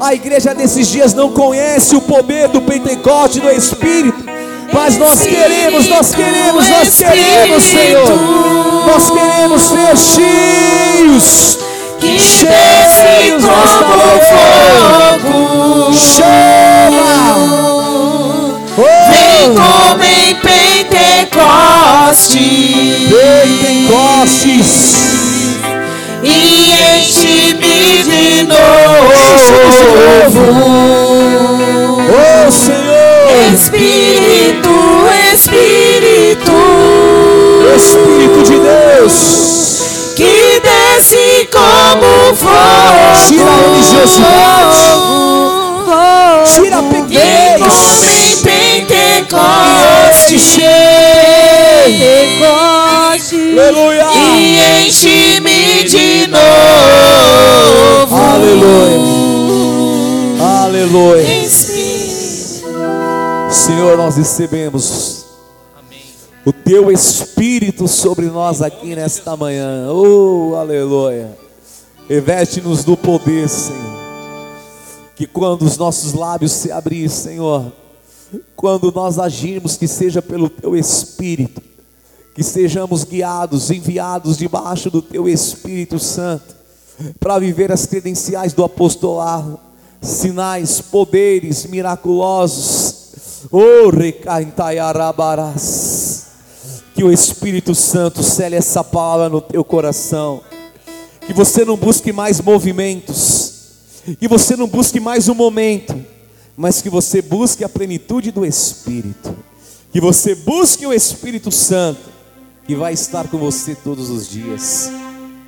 A 0.00 0.14
igreja 0.14 0.54
desses 0.54 0.88
dias 0.88 1.14
não 1.14 1.32
conhece 1.32 1.94
o 1.96 2.00
poder 2.00 2.48
do 2.48 2.60
Pentecoste 2.62 3.40
do 3.40 3.50
Espírito. 3.50 4.24
Mas 4.72 4.96
nós 4.96 5.20
queremos, 5.20 5.86
nós 5.88 6.14
queremos, 6.14 6.68
nós 6.68 6.94
queremos, 6.96 7.62
Senhor. 7.62 8.08
Nós 8.86 9.10
queremos 9.10 9.62
ser 9.62 9.96
cheios. 9.96 11.58
Que 12.00 12.18
cheios 12.18 13.42
desta 13.42 13.84
fogo. 15.20 15.92
Chama! 15.92 17.52
Vem 18.76 19.54
como 19.54 20.02
em 20.02 20.34
Pentecostes 20.36 20.72
Pentecostes. 23.92 25.41
E 26.22 26.70
enche-me 26.98 28.02
de 28.04 28.44
novo. 28.44 28.62
Oh 32.14 32.50
Senhor, 32.50 33.52
Espírito, 33.52 34.70
Espírito, 35.32 36.52
Espírito 37.76 38.42
de 38.44 38.58
Deus, 38.58 39.14
que 40.16 40.34
desce 40.62 41.48
como 41.50 42.36
fogo. 42.36 43.16
tira 43.26 43.44
a 43.44 43.46
religiosidade, 43.56 44.84
tira 46.54 46.78
a 46.78 46.82
pequenez, 46.82 48.02
em 48.06 48.36
Pentecostes. 48.86 50.58
aleluia, 53.58 54.06
E 54.14 54.86
enche-me. 54.86 55.51
Aleluia, 58.14 58.98
aleluia. 60.40 61.44
Espírito. 61.44 61.92
Senhor, 63.50 63.96
nós 63.96 64.16
recebemos 64.16 65.24
o 66.44 66.52
teu 66.52 66.90
Espírito 66.90 67.86
sobre 67.86 68.26
nós 68.26 68.60
aqui 68.60 68.94
nesta 68.94 69.36
manhã. 69.36 69.90
Oh, 69.92 70.54
aleluia. 70.56 71.36
Reveste-nos 72.08 72.84
do 72.84 72.96
poder, 72.96 73.48
Senhor. 73.48 74.02
Que 75.14 75.26
quando 75.26 75.62
os 75.62 75.76
nossos 75.78 76.12
lábios 76.14 76.52
se 76.52 76.72
abrirem, 76.72 77.08
Senhor, 77.08 77.72
quando 78.56 78.90
nós 78.92 79.18
agirmos, 79.18 79.76
que 79.76 79.86
seja 79.86 80.20
pelo 80.20 80.48
teu 80.48 80.76
Espírito, 80.76 81.62
que 82.34 82.42
sejamos 82.42 83.04
guiados, 83.04 83.70
enviados 83.70 84.36
debaixo 84.36 84.90
do 84.90 85.00
teu 85.02 85.28
Espírito 85.28 85.98
Santo, 85.98 86.61
para 87.18 87.38
viver 87.38 87.72
as 87.72 87.86
credenciais 87.86 88.52
do 88.52 88.62
apostolado, 88.64 89.58
sinais, 90.00 90.80
poderes 90.80 91.66
miraculosos. 91.66 93.02
Oh, 93.50 93.90
recaintaiarabarás. 93.90 96.26
Que 96.94 97.02
o 97.02 97.12
Espírito 97.12 97.74
Santo 97.74 98.22
cele 98.22 98.54
essa 98.56 98.84
palavra 98.84 99.28
no 99.28 99.40
teu 99.40 99.64
coração. 99.64 100.40
Que 101.26 101.32
você 101.32 101.64
não 101.64 101.76
busque 101.76 102.12
mais 102.12 102.40
movimentos. 102.40 103.50
Que 104.18 104.28
você 104.28 104.56
não 104.56 104.68
busque 104.68 105.00
mais 105.00 105.28
um 105.28 105.34
momento. 105.34 105.94
Mas 106.56 106.80
que 106.82 106.90
você 106.90 107.22
busque 107.22 107.64
a 107.64 107.68
plenitude 107.68 108.30
do 108.30 108.44
Espírito. 108.44 109.34
Que 109.90 110.00
você 110.00 110.34
busque 110.34 110.86
o 110.86 110.92
Espírito 110.92 111.50
Santo. 111.50 112.12
Que 112.66 112.76
vai 112.76 112.92
estar 112.92 113.26
com 113.28 113.38
você 113.38 113.74
todos 113.74 114.10
os 114.10 114.28
dias. 114.28 114.90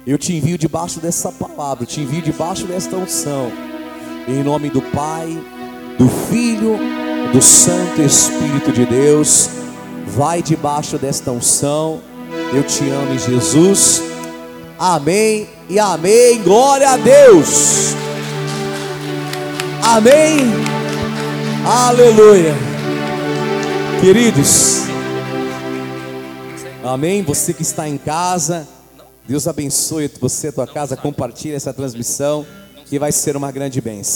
Eu 0.06 0.18
te 0.18 0.34
envio 0.34 0.58
debaixo 0.58 1.00
dessa 1.00 1.32
palavra. 1.32 1.86
Te 1.86 2.02
envio 2.02 2.20
debaixo 2.20 2.66
desta 2.66 2.94
unção. 2.94 3.50
Em 4.28 4.42
nome 4.42 4.68
do 4.68 4.82
Pai, 4.82 5.26
do 5.98 6.06
Filho, 6.28 6.78
do 7.32 7.40
Santo 7.40 8.02
Espírito 8.02 8.70
de 8.70 8.84
Deus. 8.84 9.48
Vai 10.08 10.42
debaixo 10.42 10.98
desta 10.98 11.30
unção. 11.30 12.02
Eu 12.52 12.62
te 12.62 12.86
amo 12.90 13.14
em 13.14 13.18
Jesus. 13.18 14.02
Amém 14.78 15.48
e 15.70 15.78
amém. 15.78 16.42
Glória 16.42 16.90
a 16.90 16.96
Deus. 16.98 17.94
Amém. 19.82 20.40
Aleluia. 21.64 22.54
Queridos. 24.02 24.82
Amém. 26.84 27.22
Você 27.22 27.54
que 27.54 27.62
está 27.62 27.88
em 27.88 27.96
casa, 27.96 28.68
Deus 29.26 29.48
abençoe 29.48 30.10
você, 30.20 30.48
a 30.48 30.52
tua 30.52 30.66
casa. 30.66 30.96
Compartilhe 30.96 31.54
essa 31.54 31.72
transmissão 31.72 32.46
que 32.84 32.98
vai 32.98 33.10
ser 33.10 33.36
uma 33.36 33.50
grande 33.50 33.80
bênção. 33.80 34.12